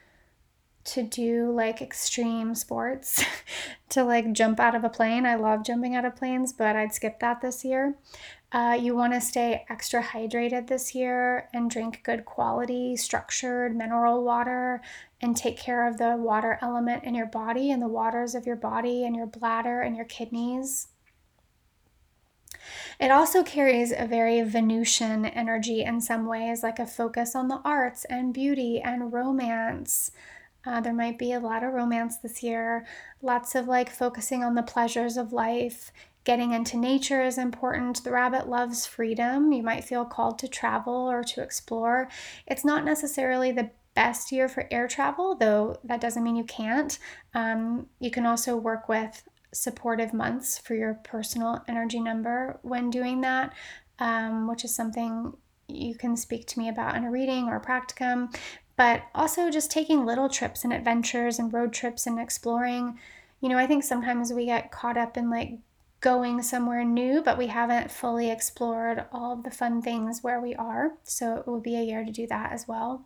to 0.85 1.03
do 1.03 1.51
like 1.51 1.81
extreme 1.81 2.55
sports, 2.55 3.23
to 3.89 4.03
like 4.03 4.33
jump 4.33 4.59
out 4.59 4.75
of 4.75 4.83
a 4.83 4.89
plane. 4.89 5.25
I 5.25 5.35
love 5.35 5.65
jumping 5.65 5.95
out 5.95 6.05
of 6.05 6.15
planes, 6.15 6.53
but 6.53 6.75
I'd 6.75 6.93
skip 6.93 7.19
that 7.19 7.41
this 7.41 7.63
year. 7.63 7.95
Uh, 8.51 8.77
you 8.79 8.95
want 8.95 9.13
to 9.13 9.19
stay 9.19 9.65
extra 9.67 10.03
hydrated 10.03 10.67
this 10.67 10.93
year 10.93 11.49
and 11.53 11.71
drink 11.71 12.01
good 12.03 12.23
quality, 12.23 12.95
structured 12.95 13.75
mineral 13.75 14.23
water 14.23 14.79
and 15.21 15.35
take 15.35 15.57
care 15.57 15.87
of 15.87 15.97
the 15.97 16.15
water 16.17 16.59
element 16.61 17.03
in 17.03 17.15
your 17.15 17.25
body 17.25 17.71
and 17.71 17.81
the 17.81 17.87
waters 17.87 18.35
of 18.35 18.45
your 18.45 18.55
body 18.55 19.05
and 19.05 19.15
your 19.15 19.25
bladder 19.25 19.81
and 19.81 19.95
your 19.95 20.05
kidneys. 20.05 20.89
It 22.99 23.09
also 23.09 23.43
carries 23.43 23.91
a 23.91 24.05
very 24.05 24.41
Venusian 24.41 25.25
energy 25.25 25.83
in 25.83 25.99
some 25.99 26.25
ways, 26.25 26.61
like 26.61 26.79
a 26.79 26.85
focus 26.85 27.35
on 27.35 27.47
the 27.47 27.61
arts 27.65 28.05
and 28.05 28.33
beauty 28.33 28.79
and 28.79 29.11
romance. 29.11 30.11
Uh, 30.65 30.79
there 30.79 30.93
might 30.93 31.17
be 31.17 31.33
a 31.33 31.39
lot 31.39 31.63
of 31.63 31.73
romance 31.73 32.17
this 32.17 32.41
year, 32.41 32.85
lots 33.21 33.53
of 33.55 33.67
like 33.67 33.89
focusing 33.89 34.43
on 34.43 34.55
the 34.55 34.63
pleasures 34.63 35.17
of 35.17 35.33
life. 35.33 35.91
Getting 36.23 36.53
into 36.53 36.77
nature 36.77 37.21
is 37.21 37.37
important. 37.37 38.03
The 38.03 38.11
rabbit 38.11 38.47
loves 38.47 38.85
freedom. 38.85 39.51
You 39.51 39.61
might 39.61 39.83
feel 39.83 40.05
called 40.05 40.39
to 40.39 40.47
travel 40.47 40.93
or 40.93 41.21
to 41.23 41.41
explore. 41.41 42.07
It's 42.47 42.63
not 42.63 42.85
necessarily 42.85 43.51
the 43.51 43.71
best 43.93 44.31
year 44.31 44.47
for 44.47 44.67
air 44.71 44.87
travel, 44.87 45.35
though 45.35 45.77
that 45.83 46.01
doesn't 46.01 46.23
mean 46.23 46.37
you 46.37 46.45
can't. 46.45 46.97
Um, 47.33 47.87
you 47.99 48.09
can 48.09 48.25
also 48.25 48.55
work 48.55 48.87
with 48.87 49.27
supportive 49.53 50.13
months 50.13 50.57
for 50.57 50.75
your 50.75 50.95
personal 51.03 51.63
energy 51.67 51.99
number 51.99 52.57
when 52.63 52.89
doing 52.89 53.21
that, 53.21 53.53
um, 53.99 54.47
which 54.47 54.63
is 54.63 54.73
something 54.73 55.33
you 55.67 55.95
can 55.95 56.17
speak 56.17 56.47
to 56.47 56.59
me 56.59 56.69
about 56.69 56.95
in 56.95 57.03
a 57.03 57.11
reading 57.11 57.47
or 57.47 57.55
a 57.55 57.61
practicum. 57.61 58.33
But 58.75 59.03
also 59.13 59.49
just 59.49 59.69
taking 59.69 60.05
little 60.05 60.29
trips 60.29 60.63
and 60.63 60.73
adventures 60.73 61.39
and 61.39 61.53
road 61.53 61.73
trips 61.73 62.07
and 62.07 62.19
exploring. 62.19 62.97
You 63.39 63.49
know, 63.49 63.57
I 63.57 63.67
think 63.67 63.83
sometimes 63.83 64.33
we 64.33 64.45
get 64.45 64.71
caught 64.71 64.97
up 64.97 65.15
in 65.17 65.29
like 65.29 65.59
going 66.01 66.41
somewhere 66.41 66.83
new, 66.83 67.21
but 67.21 67.37
we 67.37 67.47
haven't 67.47 67.91
fully 67.91 68.29
explored 68.29 69.05
all 69.11 69.33
of 69.33 69.43
the 69.43 69.51
fun 69.51 69.81
things 69.81 70.21
where 70.21 70.41
we 70.41 70.53
are. 70.55 70.93
So 71.03 71.37
it 71.37 71.47
will 71.47 71.61
be 71.61 71.75
a 71.75 71.83
year 71.83 72.03
to 72.03 72.11
do 72.11 72.27
that 72.27 72.51
as 72.51 72.67
well. 72.67 73.05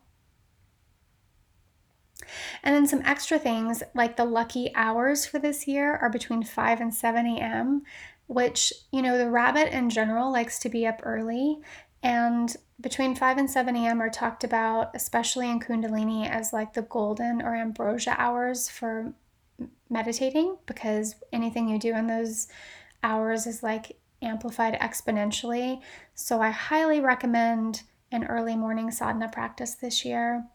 And 2.64 2.76
then 2.76 2.88
some 2.88 3.04
extra 3.06 3.38
things 3.38 3.84
like 3.94 4.18
the 4.18 4.26
lucky 4.26 4.72
hours 4.74 5.26
for 5.26 5.40
this 5.40 5.68
year 5.68 5.96
are 5.96 6.10
between 6.10 6.44
5 6.44 6.82
and 6.82 6.94
7 6.94 7.26
a.m., 7.26 7.84
which, 8.26 8.74
you 8.92 9.02
know, 9.02 9.18
the 9.18 9.30
rabbit 9.30 9.74
in 9.74 9.90
general 9.90 10.32
likes 10.32 10.60
to 10.60 10.70
be 10.70 10.86
up 10.86 11.00
early. 11.04 11.60
And 12.04 12.56
between 12.80 13.16
5 13.16 13.38
and 13.38 13.50
7 13.50 13.76
a.m. 13.76 14.02
are 14.02 14.10
talked 14.10 14.44
about, 14.44 14.92
especially 14.96 15.50
in 15.50 15.60
Kundalini, 15.60 16.30
as 16.30 16.54
like 16.54 16.74
the 16.74 16.84
golden 16.84 17.42
or 17.42 17.56
ambrosia 17.56 18.16
hours 18.18 18.70
for 18.70 19.14
meditating, 19.90 20.58
because 20.66 21.16
anything 21.34 21.68
you 21.68 21.80
do 21.80 21.96
in 21.96 22.08
those 22.08 22.48
hours 23.04 23.48
is 23.48 23.64
like 23.64 23.98
amplified 24.22 24.80
exponentially. 24.80 25.82
So 26.14 26.42
I 26.42 26.52
highly 26.52 27.00
recommend 27.00 27.84
an 28.12 28.26
early 28.26 28.56
morning 28.56 28.92
sadhana 28.92 29.30
practice 29.30 29.74
this 29.74 30.06
year. 30.06 30.46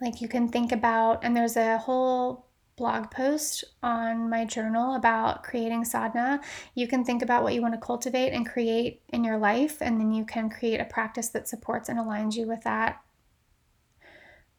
Like 0.00 0.20
you 0.20 0.28
can 0.28 0.48
think 0.48 0.72
about, 0.72 1.24
and 1.24 1.36
there's 1.36 1.56
a 1.56 1.78
whole 1.78 2.46
blog 2.82 3.12
post 3.12 3.62
on 3.80 4.28
my 4.28 4.44
journal 4.44 4.96
about 4.96 5.44
creating 5.44 5.84
sadhana. 5.84 6.40
You 6.74 6.88
can 6.88 7.04
think 7.04 7.22
about 7.22 7.44
what 7.44 7.54
you 7.54 7.62
want 7.62 7.74
to 7.74 7.80
cultivate 7.80 8.32
and 8.32 8.44
create 8.44 9.02
in 9.10 9.22
your 9.22 9.38
life, 9.38 9.80
and 9.80 10.00
then 10.00 10.10
you 10.10 10.24
can 10.24 10.50
create 10.50 10.80
a 10.80 10.84
practice 10.84 11.28
that 11.28 11.46
supports 11.46 11.88
and 11.88 11.96
aligns 11.96 12.34
you 12.34 12.48
with 12.48 12.62
that. 12.62 13.00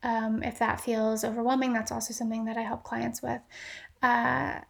Um, 0.03 0.41
if 0.41 0.57
that 0.59 0.79
feels 0.79 1.25
overwhelming, 1.25 1.73
that's 1.73 1.91
also 1.91 2.13
something 2.13 2.45
that 2.45 2.55
I 2.55 2.61
help 2.61 2.85
clients 2.85 3.21
with. 3.21 3.41
Uh, 4.01 4.61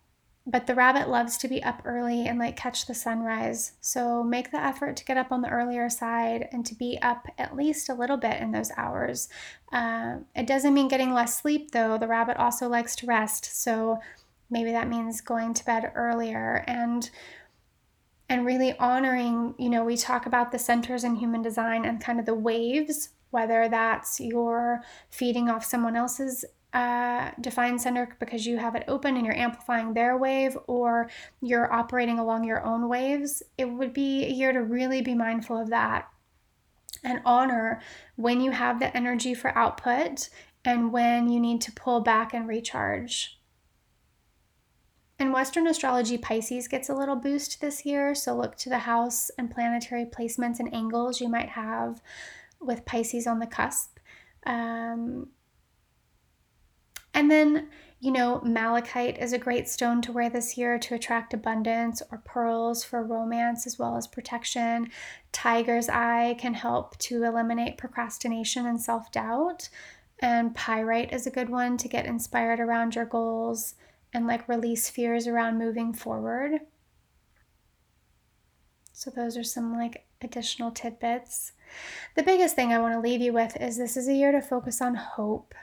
but 0.45 0.67
the 0.67 0.75
rabbit 0.75 1.07
loves 1.07 1.37
to 1.37 1.47
be 1.47 1.63
up 1.63 1.81
early 1.85 2.27
and 2.27 2.37
like 2.37 2.57
catch 2.57 2.85
the 2.85 2.93
sunrise. 2.93 3.73
So 3.79 4.23
make 4.23 4.51
the 4.51 4.61
effort 4.61 4.97
to 4.97 5.05
get 5.05 5.15
up 5.15 5.31
on 5.31 5.41
the 5.41 5.49
earlier 5.49 5.89
side 5.89 6.49
and 6.51 6.65
to 6.65 6.75
be 6.75 6.99
up 7.01 7.27
at 7.37 7.55
least 7.55 7.87
a 7.87 7.93
little 7.93 8.17
bit 8.17 8.41
in 8.41 8.51
those 8.51 8.71
hours. 8.75 9.29
Uh, 9.71 10.17
it 10.35 10.45
doesn't 10.45 10.73
mean 10.73 10.89
getting 10.89 11.13
less 11.13 11.39
sleep 11.39 11.71
though. 11.71 11.97
The 11.97 12.09
rabbit 12.09 12.37
also 12.37 12.67
likes 12.67 12.95
to 12.97 13.05
rest. 13.05 13.61
So 13.63 13.99
maybe 14.49 14.73
that 14.73 14.89
means 14.89 15.21
going 15.21 15.53
to 15.53 15.65
bed 15.65 15.91
earlier 15.95 16.63
and 16.67 17.09
and 18.29 18.45
really 18.45 18.75
honoring, 18.77 19.53
you 19.59 19.69
know, 19.69 19.83
we 19.83 19.95
talk 19.95 20.25
about 20.25 20.51
the 20.51 20.57
centers 20.57 21.03
in 21.03 21.15
human 21.15 21.41
design 21.41 21.85
and 21.85 22.01
kind 22.01 22.19
of 22.19 22.25
the 22.25 22.33
waves, 22.33 23.09
whether 23.31 23.67
that's 23.69 24.19
you're 24.19 24.81
feeding 25.09 25.49
off 25.49 25.63
someone 25.63 25.95
else's 25.95 26.43
uh, 26.73 27.29
define 27.39 27.77
center 27.77 28.15
because 28.19 28.45
you 28.45 28.57
have 28.57 28.75
it 28.75 28.83
open 28.87 29.15
and 29.15 29.25
you're 29.25 29.37
amplifying 29.37 29.93
their 29.93 30.17
wave 30.17 30.57
or 30.67 31.09
you're 31.41 31.71
operating 31.71 32.17
along 32.17 32.43
your 32.43 32.63
own 32.65 32.89
waves, 32.89 33.43
it 33.57 33.65
would 33.65 33.93
be 33.93 34.25
a 34.25 34.29
year 34.29 34.51
to 34.51 34.63
really 34.63 35.01
be 35.01 35.13
mindful 35.13 35.61
of 35.61 35.69
that 35.69 36.07
and 37.03 37.21
honor 37.25 37.81
when 38.15 38.41
you 38.41 38.51
have 38.51 38.79
the 38.79 38.95
energy 38.95 39.33
for 39.33 39.55
output 39.57 40.29
and 40.65 40.91
when 40.91 41.29
you 41.29 41.39
need 41.39 41.61
to 41.61 41.71
pull 41.71 42.01
back 42.01 42.33
and 42.33 42.47
recharge. 42.47 43.39
In 45.19 45.31
Western 45.31 45.67
astrology, 45.67 46.17
Pisces 46.17 46.67
gets 46.67 46.89
a 46.89 46.95
little 46.95 47.15
boost 47.15 47.61
this 47.61 47.85
year, 47.85 48.15
so 48.15 48.35
look 48.35 48.57
to 48.57 48.69
the 48.69 48.79
house 48.79 49.29
and 49.37 49.51
planetary 49.51 50.05
placements 50.05 50.59
and 50.59 50.73
angles 50.73 51.21
you 51.21 51.29
might 51.29 51.49
have 51.49 52.01
with 52.59 52.85
Pisces 52.85 53.27
on 53.27 53.39
the 53.39 53.45
cusp. 53.45 53.99
Um, 54.45 55.27
and 57.13 57.29
then, 57.29 57.69
you 57.99 58.11
know, 58.11 58.41
malachite 58.43 59.17
is 59.17 59.33
a 59.33 59.37
great 59.37 59.69
stone 59.69 60.01
to 60.01 60.11
wear 60.11 60.29
this 60.29 60.57
year 60.57 60.79
to 60.79 60.95
attract 60.95 61.33
abundance, 61.33 62.01
or 62.11 62.17
pearls 62.25 62.83
for 62.83 63.03
romance 63.03 63.67
as 63.67 63.77
well 63.77 63.95
as 63.95 64.07
protection. 64.07 64.89
Tiger's 65.31 65.89
eye 65.89 66.35
can 66.39 66.53
help 66.53 66.97
to 66.99 67.23
eliminate 67.23 67.77
procrastination 67.77 68.65
and 68.65 68.81
self 68.81 69.11
doubt. 69.11 69.69
And 70.19 70.55
pyrite 70.55 71.13
is 71.13 71.27
a 71.27 71.31
good 71.31 71.49
one 71.49 71.77
to 71.77 71.87
get 71.87 72.05
inspired 72.05 72.59
around 72.59 72.95
your 72.95 73.05
goals 73.05 73.75
and 74.13 74.27
like 74.27 74.47
release 74.47 74.89
fears 74.89 75.27
around 75.27 75.57
moving 75.57 75.93
forward. 75.93 76.61
So, 78.91 79.11
those 79.11 79.37
are 79.37 79.43
some 79.43 79.75
like 79.75 80.05
additional 80.21 80.71
tidbits. 80.71 81.51
The 82.15 82.23
biggest 82.23 82.55
thing 82.55 82.71
I 82.71 82.79
want 82.79 82.93
to 82.93 82.99
leave 82.99 83.21
you 83.21 83.33
with 83.33 83.59
is 83.59 83.77
this 83.77 83.97
is 83.97 84.07
a 84.07 84.13
year 84.13 84.31
to 84.31 84.41
focus 84.41 84.81
on 84.81 84.95
hope 84.95 85.53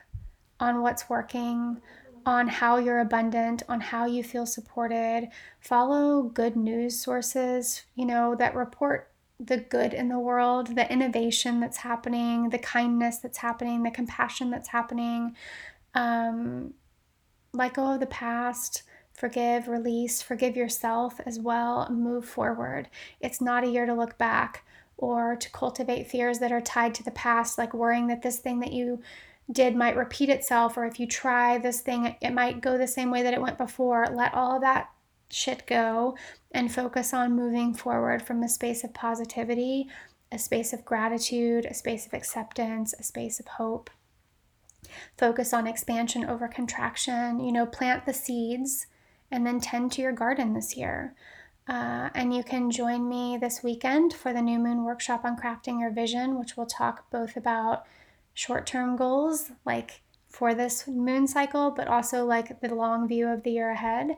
on 0.60 0.82
what's 0.82 1.08
working, 1.08 1.80
on 2.26 2.46
how 2.46 2.76
you're 2.76 3.00
abundant, 3.00 3.62
on 3.68 3.80
how 3.80 4.04
you 4.04 4.22
feel 4.22 4.46
supported. 4.46 5.28
Follow 5.58 6.22
good 6.22 6.54
news 6.54 7.00
sources, 7.00 7.82
you 7.94 8.04
know, 8.04 8.34
that 8.34 8.54
report 8.54 9.10
the 9.38 9.56
good 9.56 9.94
in 9.94 10.08
the 10.08 10.18
world, 10.18 10.76
the 10.76 10.92
innovation 10.92 11.60
that's 11.60 11.78
happening, 11.78 12.50
the 12.50 12.58
kindness 12.58 13.18
that's 13.18 13.38
happening, 13.38 13.82
the 13.82 13.90
compassion 13.90 14.50
that's 14.50 14.68
happening. 14.68 15.34
Um, 15.94 16.74
let 17.52 17.74
go 17.74 17.94
of 17.94 18.00
the 18.00 18.06
past, 18.06 18.82
forgive, 19.14 19.66
release, 19.66 20.20
forgive 20.20 20.56
yourself 20.56 21.20
as 21.24 21.38
well, 21.38 21.88
move 21.90 22.26
forward. 22.26 22.88
It's 23.20 23.40
not 23.40 23.64
a 23.64 23.68
year 23.68 23.86
to 23.86 23.94
look 23.94 24.18
back 24.18 24.64
or 24.98 25.36
to 25.36 25.50
cultivate 25.50 26.06
fears 26.06 26.38
that 26.40 26.52
are 26.52 26.60
tied 26.60 26.94
to 26.96 27.02
the 27.02 27.10
past, 27.10 27.56
like 27.56 27.72
worrying 27.72 28.08
that 28.08 28.20
this 28.20 28.38
thing 28.38 28.60
that 28.60 28.72
you 28.72 29.00
did 29.50 29.74
might 29.74 29.96
repeat 29.96 30.28
itself, 30.28 30.76
or 30.76 30.84
if 30.84 31.00
you 31.00 31.06
try 31.06 31.58
this 31.58 31.80
thing, 31.80 32.16
it 32.20 32.32
might 32.32 32.60
go 32.60 32.78
the 32.78 32.86
same 32.86 33.10
way 33.10 33.22
that 33.22 33.34
it 33.34 33.40
went 33.40 33.58
before. 33.58 34.06
Let 34.10 34.34
all 34.34 34.56
of 34.56 34.62
that 34.62 34.90
shit 35.30 35.66
go 35.66 36.16
and 36.52 36.72
focus 36.72 37.14
on 37.14 37.36
moving 37.36 37.74
forward 37.74 38.22
from 38.22 38.42
a 38.42 38.48
space 38.48 38.84
of 38.84 38.94
positivity, 38.94 39.88
a 40.32 40.38
space 40.38 40.72
of 40.72 40.84
gratitude, 40.84 41.66
a 41.66 41.74
space 41.74 42.06
of 42.06 42.14
acceptance, 42.14 42.94
a 42.98 43.02
space 43.02 43.40
of 43.40 43.46
hope. 43.46 43.90
Focus 45.16 45.52
on 45.52 45.66
expansion 45.66 46.24
over 46.24 46.48
contraction. 46.48 47.40
You 47.40 47.52
know, 47.52 47.66
plant 47.66 48.06
the 48.06 48.14
seeds 48.14 48.86
and 49.30 49.46
then 49.46 49.60
tend 49.60 49.92
to 49.92 50.02
your 50.02 50.12
garden 50.12 50.54
this 50.54 50.76
year. 50.76 51.14
Uh, 51.68 52.10
and 52.14 52.34
you 52.34 52.42
can 52.42 52.70
join 52.70 53.08
me 53.08 53.36
this 53.40 53.62
weekend 53.62 54.12
for 54.12 54.32
the 54.32 54.42
New 54.42 54.58
Moon 54.58 54.82
Workshop 54.82 55.24
on 55.24 55.36
Crafting 55.36 55.78
Your 55.78 55.92
Vision, 55.92 56.38
which 56.38 56.56
we'll 56.56 56.66
talk 56.66 57.08
both 57.10 57.36
about 57.36 57.86
short 58.34 58.66
term 58.66 58.96
goals, 58.96 59.50
like 59.64 60.02
for 60.28 60.54
this 60.54 60.86
moon 60.86 61.26
cycle, 61.26 61.70
but 61.70 61.88
also 61.88 62.24
like 62.24 62.60
the 62.60 62.74
long 62.74 63.08
view 63.08 63.28
of 63.28 63.42
the 63.42 63.50
year 63.50 63.70
ahead. 63.70 64.16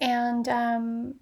And 0.00 0.48
um, 0.48 1.14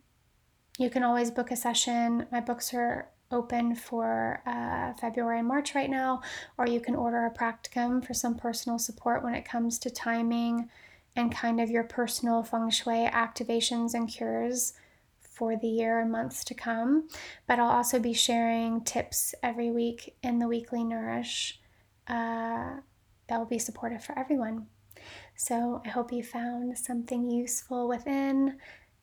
you 0.78 0.90
can 0.90 1.02
always 1.02 1.30
book 1.30 1.50
a 1.50 1.56
session. 1.56 2.26
My 2.30 2.40
books 2.40 2.72
are 2.72 3.10
open 3.30 3.74
for 3.74 4.42
uh, 4.46 4.94
February 4.94 5.40
and 5.40 5.48
March 5.48 5.74
right 5.74 5.90
now, 5.90 6.22
or 6.56 6.66
you 6.66 6.80
can 6.80 6.94
order 6.94 7.26
a 7.26 7.30
practicum 7.30 8.04
for 8.04 8.14
some 8.14 8.36
personal 8.36 8.78
support 8.78 9.22
when 9.22 9.34
it 9.34 9.44
comes 9.44 9.78
to 9.80 9.90
timing 9.90 10.70
and 11.16 11.34
kind 11.34 11.60
of 11.60 11.68
your 11.68 11.84
personal 11.84 12.42
feng 12.42 12.70
shui 12.70 13.06
activations 13.06 13.92
and 13.92 14.08
cures 14.08 14.74
for 15.20 15.56
the 15.56 15.68
year 15.68 16.00
and 16.00 16.10
months 16.10 16.44
to 16.44 16.54
come. 16.54 17.08
But 17.46 17.58
I'll 17.58 17.70
also 17.70 17.98
be 17.98 18.12
sharing 18.12 18.82
tips 18.82 19.34
every 19.42 19.70
week 19.70 20.16
in 20.22 20.38
the 20.38 20.48
weekly 20.48 20.84
Nourish 20.84 21.60
uh, 22.08 22.80
that 23.28 23.38
will 23.38 23.46
be 23.46 23.58
supportive 23.58 24.02
for 24.02 24.18
everyone. 24.18 24.66
So 25.36 25.82
I 25.84 25.88
hope 25.88 26.12
you 26.12 26.22
found 26.22 26.76
something 26.76 27.30
useful 27.30 27.88
within, 27.88 28.58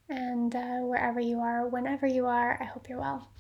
and 0.10 0.56
uh, 0.56 0.80
wherever 0.80 1.20
you 1.20 1.40
are, 1.40 1.68
whenever 1.68 2.08
you 2.08 2.26
are, 2.26 2.58
I 2.62 2.66
hope 2.66 2.90
you're 2.90 3.00
well. 3.00 3.32